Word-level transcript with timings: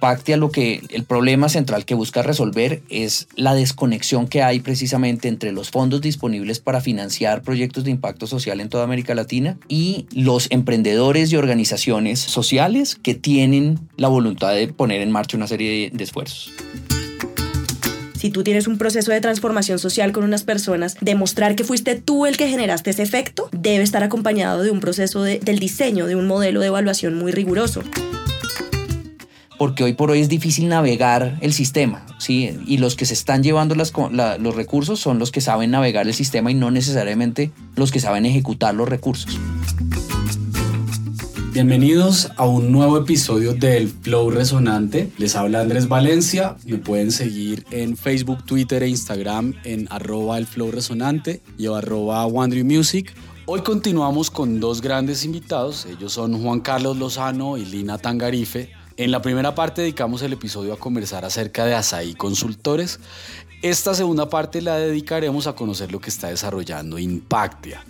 Impactia 0.00 0.38
lo 0.38 0.50
que 0.50 0.82
el 0.88 1.04
problema 1.04 1.50
central 1.50 1.84
que 1.84 1.94
busca 1.94 2.22
resolver 2.22 2.80
es 2.88 3.28
la 3.36 3.54
desconexión 3.54 4.28
que 4.28 4.42
hay 4.42 4.60
precisamente 4.60 5.28
entre 5.28 5.52
los 5.52 5.68
fondos 5.70 6.00
disponibles 6.00 6.58
para 6.58 6.80
financiar 6.80 7.42
proyectos 7.42 7.84
de 7.84 7.90
impacto 7.90 8.26
social 8.26 8.62
en 8.62 8.70
toda 8.70 8.84
América 8.84 9.14
Latina 9.14 9.58
y 9.68 10.06
los 10.10 10.50
emprendedores 10.52 11.30
y 11.30 11.36
organizaciones 11.36 12.18
sociales 12.18 12.94
que 12.94 13.14
tienen 13.14 13.78
la 13.98 14.08
voluntad 14.08 14.54
de 14.54 14.68
poner 14.68 15.02
en 15.02 15.10
marcha 15.10 15.36
una 15.36 15.46
serie 15.46 15.90
de 15.92 16.02
esfuerzos. 16.02 16.50
Si 18.14 18.30
tú 18.30 18.42
tienes 18.42 18.66
un 18.66 18.78
proceso 18.78 19.12
de 19.12 19.20
transformación 19.20 19.78
social 19.78 20.12
con 20.12 20.24
unas 20.24 20.44
personas, 20.44 20.96
demostrar 21.02 21.56
que 21.56 21.64
fuiste 21.64 21.96
tú 21.96 22.24
el 22.24 22.38
que 22.38 22.48
generaste 22.48 22.88
ese 22.88 23.02
efecto 23.02 23.50
debe 23.52 23.84
estar 23.84 24.02
acompañado 24.02 24.62
de 24.62 24.70
un 24.70 24.80
proceso 24.80 25.22
del 25.22 25.58
diseño, 25.58 26.06
de 26.06 26.16
un 26.16 26.26
modelo 26.26 26.60
de 26.60 26.68
evaluación 26.68 27.16
muy 27.16 27.32
riguroso 27.32 27.82
porque 29.60 29.84
hoy 29.84 29.92
por 29.92 30.10
hoy 30.10 30.20
es 30.20 30.30
difícil 30.30 30.68
navegar 30.68 31.36
el 31.42 31.52
sistema, 31.52 32.06
¿sí? 32.16 32.58
Y 32.66 32.78
los 32.78 32.96
que 32.96 33.04
se 33.04 33.12
están 33.12 33.42
llevando 33.42 33.74
los 33.74 34.54
recursos 34.54 34.98
son 34.98 35.18
los 35.18 35.30
que 35.30 35.42
saben 35.42 35.70
navegar 35.70 36.06
el 36.06 36.14
sistema 36.14 36.50
y 36.50 36.54
no 36.54 36.70
necesariamente 36.70 37.50
los 37.76 37.92
que 37.92 38.00
saben 38.00 38.24
ejecutar 38.24 38.74
los 38.74 38.88
recursos. 38.88 39.38
Bienvenidos 41.52 42.30
a 42.38 42.46
un 42.46 42.72
nuevo 42.72 42.96
episodio 42.96 43.52
del 43.52 43.88
Flow 43.88 44.30
Resonante. 44.30 45.10
Les 45.18 45.36
habla 45.36 45.60
Andrés 45.60 45.88
Valencia. 45.88 46.56
Me 46.64 46.78
pueden 46.78 47.12
seguir 47.12 47.66
en 47.70 47.98
Facebook, 47.98 48.42
Twitter 48.46 48.82
e 48.82 48.88
Instagram 48.88 49.52
en 49.64 49.88
arroba 49.90 50.38
el 50.38 50.46
Flow 50.46 50.72
y 51.58 51.66
arroba 51.66 52.26
Music. 52.64 53.12
Hoy 53.44 53.60
continuamos 53.60 54.30
con 54.30 54.58
dos 54.58 54.80
grandes 54.80 55.22
invitados. 55.26 55.84
Ellos 55.84 56.14
son 56.14 56.42
Juan 56.42 56.60
Carlos 56.60 56.96
Lozano 56.96 57.58
y 57.58 57.66
Lina 57.66 57.98
Tangarife. 57.98 58.79
En 59.00 59.10
la 59.12 59.22
primera 59.22 59.54
parte 59.54 59.80
dedicamos 59.80 60.20
el 60.20 60.34
episodio 60.34 60.74
a 60.74 60.78
conversar 60.78 61.24
acerca 61.24 61.64
de 61.64 61.74
Asaí 61.74 62.12
Consultores. 62.12 63.00
Esta 63.62 63.94
segunda 63.94 64.28
parte 64.28 64.60
la 64.60 64.76
dedicaremos 64.76 65.46
a 65.46 65.54
conocer 65.54 65.90
lo 65.90 66.00
que 66.00 66.10
está 66.10 66.28
desarrollando 66.28 66.98
Impactia. 66.98 67.82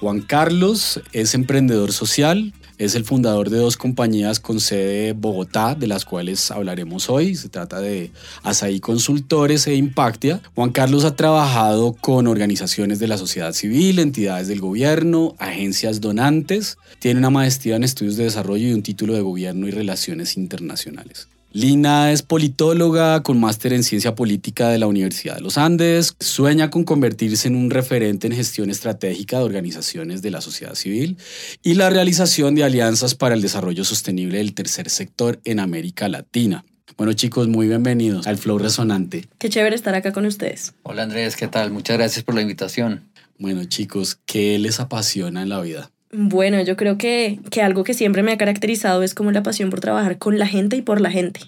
Juan 0.00 0.22
Carlos 0.22 1.00
es 1.12 1.36
emprendedor 1.36 1.92
social, 1.92 2.52
es 2.78 2.94
el 2.94 3.04
fundador 3.04 3.50
de 3.50 3.58
dos 3.58 3.76
compañías 3.76 4.40
con 4.40 4.60
sede 4.60 5.08
en 5.08 5.20
Bogotá, 5.20 5.74
de 5.74 5.86
las 5.86 6.04
cuales 6.04 6.50
hablaremos 6.50 7.08
hoy. 7.08 7.34
Se 7.34 7.48
trata 7.48 7.80
de 7.80 8.10
Asaí 8.42 8.80
Consultores 8.80 9.66
e 9.66 9.74
Impactia. 9.74 10.40
Juan 10.54 10.70
Carlos 10.70 11.04
ha 11.04 11.16
trabajado 11.16 11.94
con 11.94 12.26
organizaciones 12.26 12.98
de 12.98 13.08
la 13.08 13.18
sociedad 13.18 13.52
civil, 13.52 13.98
entidades 13.98 14.48
del 14.48 14.60
gobierno, 14.60 15.34
agencias 15.38 16.00
donantes. 16.00 16.78
Tiene 16.98 17.18
una 17.18 17.30
maestría 17.30 17.76
en 17.76 17.84
estudios 17.84 18.16
de 18.16 18.24
desarrollo 18.24 18.68
y 18.68 18.72
un 18.72 18.82
título 18.82 19.14
de 19.14 19.20
gobierno 19.20 19.66
y 19.68 19.70
relaciones 19.70 20.36
internacionales. 20.36 21.28
Lina 21.52 22.12
es 22.12 22.22
politóloga 22.22 23.22
con 23.22 23.40
máster 23.40 23.72
en 23.72 23.82
ciencia 23.82 24.14
política 24.14 24.68
de 24.68 24.78
la 24.78 24.86
Universidad 24.86 25.36
de 25.36 25.40
los 25.40 25.56
Andes. 25.56 26.14
Sueña 26.20 26.70
con 26.70 26.84
convertirse 26.84 27.48
en 27.48 27.56
un 27.56 27.70
referente 27.70 28.26
en 28.26 28.34
gestión 28.34 28.68
estratégica 28.68 29.38
de 29.38 29.44
organizaciones 29.44 30.20
de 30.20 30.30
la 30.30 30.40
sociedad 30.42 30.74
civil 30.74 31.16
y 31.62 31.74
la 31.74 31.88
realización 31.88 32.54
de 32.54 32.64
alianzas 32.64 33.14
para 33.14 33.34
el 33.34 33.40
desarrollo 33.40 33.84
sostenible 33.84 34.38
del 34.38 34.54
tercer 34.54 34.90
sector 34.90 35.40
en 35.44 35.60
América 35.60 36.08
Latina. 36.08 36.64
Bueno 36.98 37.12
chicos, 37.14 37.48
muy 37.48 37.68
bienvenidos 37.68 38.26
al 38.26 38.38
Flow 38.38 38.58
Resonante. 38.58 39.26
Qué 39.38 39.48
chévere 39.48 39.76
estar 39.76 39.94
acá 39.94 40.12
con 40.12 40.26
ustedes. 40.26 40.74
Hola 40.82 41.04
Andrés, 41.04 41.36
¿qué 41.36 41.48
tal? 41.48 41.70
Muchas 41.70 41.96
gracias 41.96 42.24
por 42.24 42.34
la 42.34 42.42
invitación. 42.42 43.08
Bueno 43.38 43.64
chicos, 43.64 44.18
¿qué 44.26 44.58
les 44.58 44.80
apasiona 44.80 45.42
en 45.42 45.48
la 45.48 45.60
vida? 45.60 45.90
Bueno, 46.18 46.62
yo 46.62 46.76
creo 46.76 46.96
que, 46.96 47.40
que 47.50 47.60
algo 47.60 47.84
que 47.84 47.92
siempre 47.92 48.22
me 48.22 48.32
ha 48.32 48.38
caracterizado 48.38 49.02
es 49.02 49.14
como 49.14 49.32
la 49.32 49.42
pasión 49.42 49.68
por 49.68 49.80
trabajar 49.80 50.16
con 50.16 50.38
la 50.38 50.46
gente 50.46 50.76
y 50.76 50.80
por 50.80 51.02
la 51.02 51.10
gente 51.10 51.40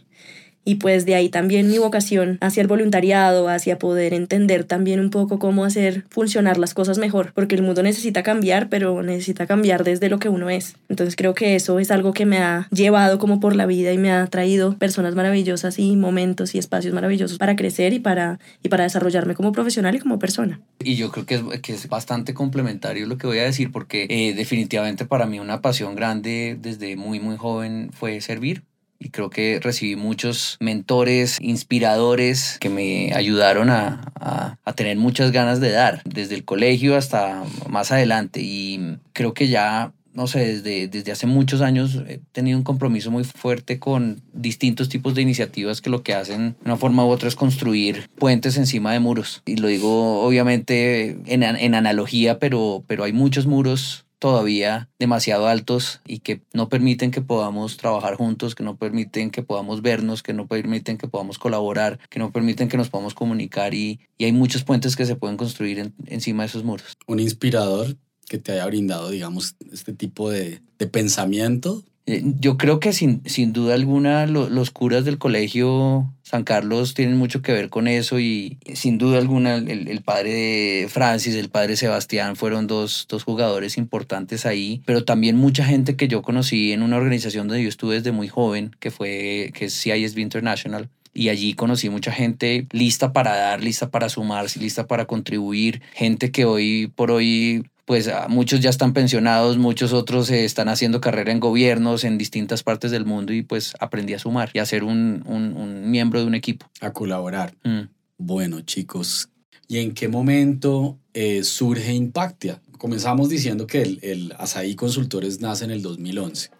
y 0.68 0.74
pues 0.74 1.06
de 1.06 1.14
ahí 1.14 1.30
también 1.30 1.70
mi 1.70 1.78
vocación 1.78 2.36
hacia 2.42 2.60
el 2.60 2.66
voluntariado, 2.66 3.48
hacia 3.48 3.78
poder 3.78 4.12
entender 4.12 4.64
también 4.64 5.00
un 5.00 5.08
poco 5.08 5.38
cómo 5.38 5.64
hacer 5.64 6.04
funcionar 6.10 6.58
las 6.58 6.74
cosas 6.74 6.98
mejor, 6.98 7.32
porque 7.32 7.54
el 7.54 7.62
mundo 7.62 7.82
necesita 7.82 8.22
cambiar, 8.22 8.68
pero 8.68 9.02
necesita 9.02 9.46
cambiar 9.46 9.82
desde 9.82 10.10
lo 10.10 10.18
que 10.18 10.28
uno 10.28 10.50
es. 10.50 10.76
Entonces 10.90 11.16
creo 11.16 11.32
que 11.32 11.54
eso 11.54 11.78
es 11.78 11.90
algo 11.90 12.12
que 12.12 12.26
me 12.26 12.36
ha 12.36 12.68
llevado 12.70 13.18
como 13.18 13.40
por 13.40 13.56
la 13.56 13.64
vida 13.64 13.94
y 13.94 13.96
me 13.96 14.12
ha 14.12 14.26
traído 14.26 14.76
personas 14.76 15.14
maravillosas 15.14 15.78
y 15.78 15.96
momentos 15.96 16.54
y 16.54 16.58
espacios 16.58 16.92
maravillosos 16.92 17.38
para 17.38 17.56
crecer 17.56 17.94
y 17.94 17.98
para, 17.98 18.38
y 18.62 18.68
para 18.68 18.84
desarrollarme 18.84 19.34
como 19.34 19.52
profesional 19.52 19.94
y 19.94 20.00
como 20.00 20.18
persona. 20.18 20.60
Y 20.84 20.96
yo 20.96 21.10
creo 21.10 21.24
que 21.24 21.36
es, 21.36 21.42
que 21.62 21.72
es 21.72 21.88
bastante 21.88 22.34
complementario 22.34 23.06
lo 23.06 23.16
que 23.16 23.26
voy 23.26 23.38
a 23.38 23.44
decir, 23.44 23.72
porque 23.72 24.06
eh, 24.10 24.34
definitivamente 24.34 25.06
para 25.06 25.24
mí 25.24 25.40
una 25.40 25.62
pasión 25.62 25.94
grande 25.94 26.58
desde 26.60 26.94
muy, 26.96 27.20
muy 27.20 27.38
joven 27.38 27.88
fue 27.94 28.20
servir 28.20 28.67
y 28.98 29.10
creo 29.10 29.30
que 29.30 29.60
recibí 29.60 29.96
muchos 29.96 30.56
mentores, 30.60 31.38
inspiradores 31.40 32.58
que 32.60 32.68
me 32.68 33.12
ayudaron 33.14 33.70
a, 33.70 34.12
a, 34.20 34.72
tener 34.74 34.96
muchas 34.96 35.32
ganas 35.32 35.60
de 35.60 35.70
dar, 35.70 36.02
desde 36.04 36.34
el 36.34 36.44
colegio 36.44 36.96
hasta 36.96 37.42
más 37.68 37.90
adelante. 37.90 38.40
Y 38.42 38.98
creo 39.12 39.34
que 39.34 39.48
ya 39.48 39.92
no 40.18 40.26
sé, 40.26 40.40
desde, 40.40 40.88
desde 40.88 41.12
hace 41.12 41.28
muchos 41.28 41.60
años 41.60 41.94
he 42.08 42.20
tenido 42.32 42.58
un 42.58 42.64
compromiso 42.64 43.12
muy 43.12 43.22
fuerte 43.22 43.78
con 43.78 44.20
distintos 44.32 44.88
tipos 44.88 45.14
de 45.14 45.22
iniciativas 45.22 45.80
que 45.80 45.90
lo 45.90 46.02
que 46.02 46.12
hacen 46.12 46.56
de 46.60 46.64
una 46.64 46.76
forma 46.76 47.06
u 47.06 47.08
otra 47.08 47.28
es 47.28 47.36
construir 47.36 48.08
puentes 48.16 48.56
encima 48.56 48.92
de 48.92 48.98
muros. 48.98 49.42
Y 49.46 49.56
lo 49.56 49.68
digo 49.68 50.22
obviamente 50.22 51.18
en, 51.26 51.44
en 51.44 51.74
analogía, 51.76 52.40
pero, 52.40 52.82
pero 52.88 53.04
hay 53.04 53.12
muchos 53.12 53.46
muros 53.46 54.07
todavía 54.18 54.88
demasiado 54.98 55.46
altos 55.46 56.00
y 56.06 56.20
que 56.20 56.42
no 56.52 56.68
permiten 56.68 57.10
que 57.10 57.20
podamos 57.20 57.76
trabajar 57.76 58.16
juntos, 58.16 58.54
que 58.54 58.64
no 58.64 58.76
permiten 58.76 59.30
que 59.30 59.42
podamos 59.42 59.82
vernos, 59.82 60.22
que 60.22 60.32
no 60.32 60.46
permiten 60.46 60.98
que 60.98 61.08
podamos 61.08 61.38
colaborar, 61.38 61.98
que 62.10 62.18
no 62.18 62.32
permiten 62.32 62.68
que 62.68 62.76
nos 62.76 62.90
podamos 62.90 63.14
comunicar 63.14 63.74
y, 63.74 64.00
hay 64.20 64.32
muchos 64.32 64.64
puentes 64.64 64.96
que 64.96 65.06
se 65.06 65.16
pueden 65.16 65.36
construir 65.36 65.92
encima 66.06 66.42
de 66.42 66.48
esos 66.48 66.64
muros. 66.64 66.96
Un 67.06 67.20
inspirador 67.20 67.96
que 68.28 68.38
te 68.38 68.52
haya 68.52 68.66
brindado, 68.66 69.10
digamos, 69.10 69.56
este 69.72 69.92
tipo 69.92 70.30
de, 70.30 70.60
de 70.78 70.86
pensamiento 70.86 71.84
yo 72.08 72.56
creo 72.56 72.80
que 72.80 72.92
sin, 72.92 73.22
sin 73.26 73.52
duda 73.52 73.74
alguna 73.74 74.26
los 74.26 74.70
curas 74.70 75.04
del 75.04 75.18
colegio 75.18 76.12
San 76.22 76.44
Carlos 76.44 76.94
tienen 76.94 77.16
mucho 77.16 77.42
que 77.42 77.52
ver 77.52 77.70
con 77.70 77.88
eso 77.88 78.18
y 78.20 78.58
sin 78.74 78.98
duda 78.98 79.18
alguna 79.18 79.56
el, 79.56 80.02
padre 80.02 80.32
de 80.32 80.88
Francis, 80.88 81.34
el 81.34 81.48
padre 81.48 81.76
Sebastián 81.76 82.36
fueron 82.36 82.66
dos, 82.66 83.06
dos, 83.08 83.24
jugadores 83.24 83.78
importantes 83.78 84.46
ahí, 84.46 84.82
pero 84.84 85.04
también 85.04 85.36
mucha 85.36 85.64
gente 85.64 85.96
que 85.96 86.08
yo 86.08 86.22
conocí 86.22 86.72
en 86.72 86.82
una 86.82 86.96
organización 86.96 87.48
donde 87.48 87.62
yo 87.62 87.68
estuve 87.68 87.96
desde 87.96 88.12
muy 88.12 88.28
joven, 88.28 88.76
que 88.78 88.90
fue 88.90 89.50
que 89.54 89.66
es 89.66 89.80
CISB 89.80 90.18
International, 90.18 90.88
y 91.14 91.30
allí 91.30 91.54
conocí 91.54 91.88
mucha 91.88 92.12
gente 92.12 92.66
lista 92.72 93.12
para 93.12 93.34
dar, 93.34 93.62
lista 93.62 93.90
para 93.90 94.08
sumarse, 94.08 94.60
lista 94.60 94.86
para 94.86 95.06
contribuir, 95.06 95.82
gente 95.94 96.30
que 96.30 96.44
hoy 96.44 96.92
por 96.94 97.10
hoy 97.10 97.64
pues 97.88 98.06
ah, 98.08 98.26
muchos 98.28 98.60
ya 98.60 98.68
están 98.68 98.92
pensionados, 98.92 99.56
muchos 99.56 99.94
otros 99.94 100.28
están 100.28 100.68
haciendo 100.68 101.00
carrera 101.00 101.32
en 101.32 101.40
gobiernos 101.40 102.04
en 102.04 102.18
distintas 102.18 102.62
partes 102.62 102.90
del 102.90 103.06
mundo 103.06 103.32
y 103.32 103.40
pues 103.40 103.72
aprendí 103.80 104.12
a 104.12 104.18
sumar 104.18 104.50
y 104.52 104.58
a 104.58 104.66
ser 104.66 104.84
un, 104.84 105.24
un, 105.24 105.90
miembro 105.90 106.20
de 106.20 106.26
un 106.26 106.34
equipo. 106.34 106.70
A 106.82 106.92
colaborar. 106.92 107.54
Mm. 107.64 107.88
Bueno, 108.18 108.60
chicos, 108.60 109.30
¿y 109.68 109.78
en 109.78 109.94
qué 109.94 110.06
momento 110.06 110.98
eh, 111.14 111.42
surge 111.42 111.94
Impactia? 111.94 112.60
Comenzamos 112.76 113.30
diciendo 113.30 113.66
que 113.66 113.80
el, 113.80 113.98
el 114.02 114.34
Asaí 114.36 114.74
Consultores 114.74 115.40
nace 115.40 115.64
en 115.64 115.70
el 115.70 115.80
2011. 115.80 116.50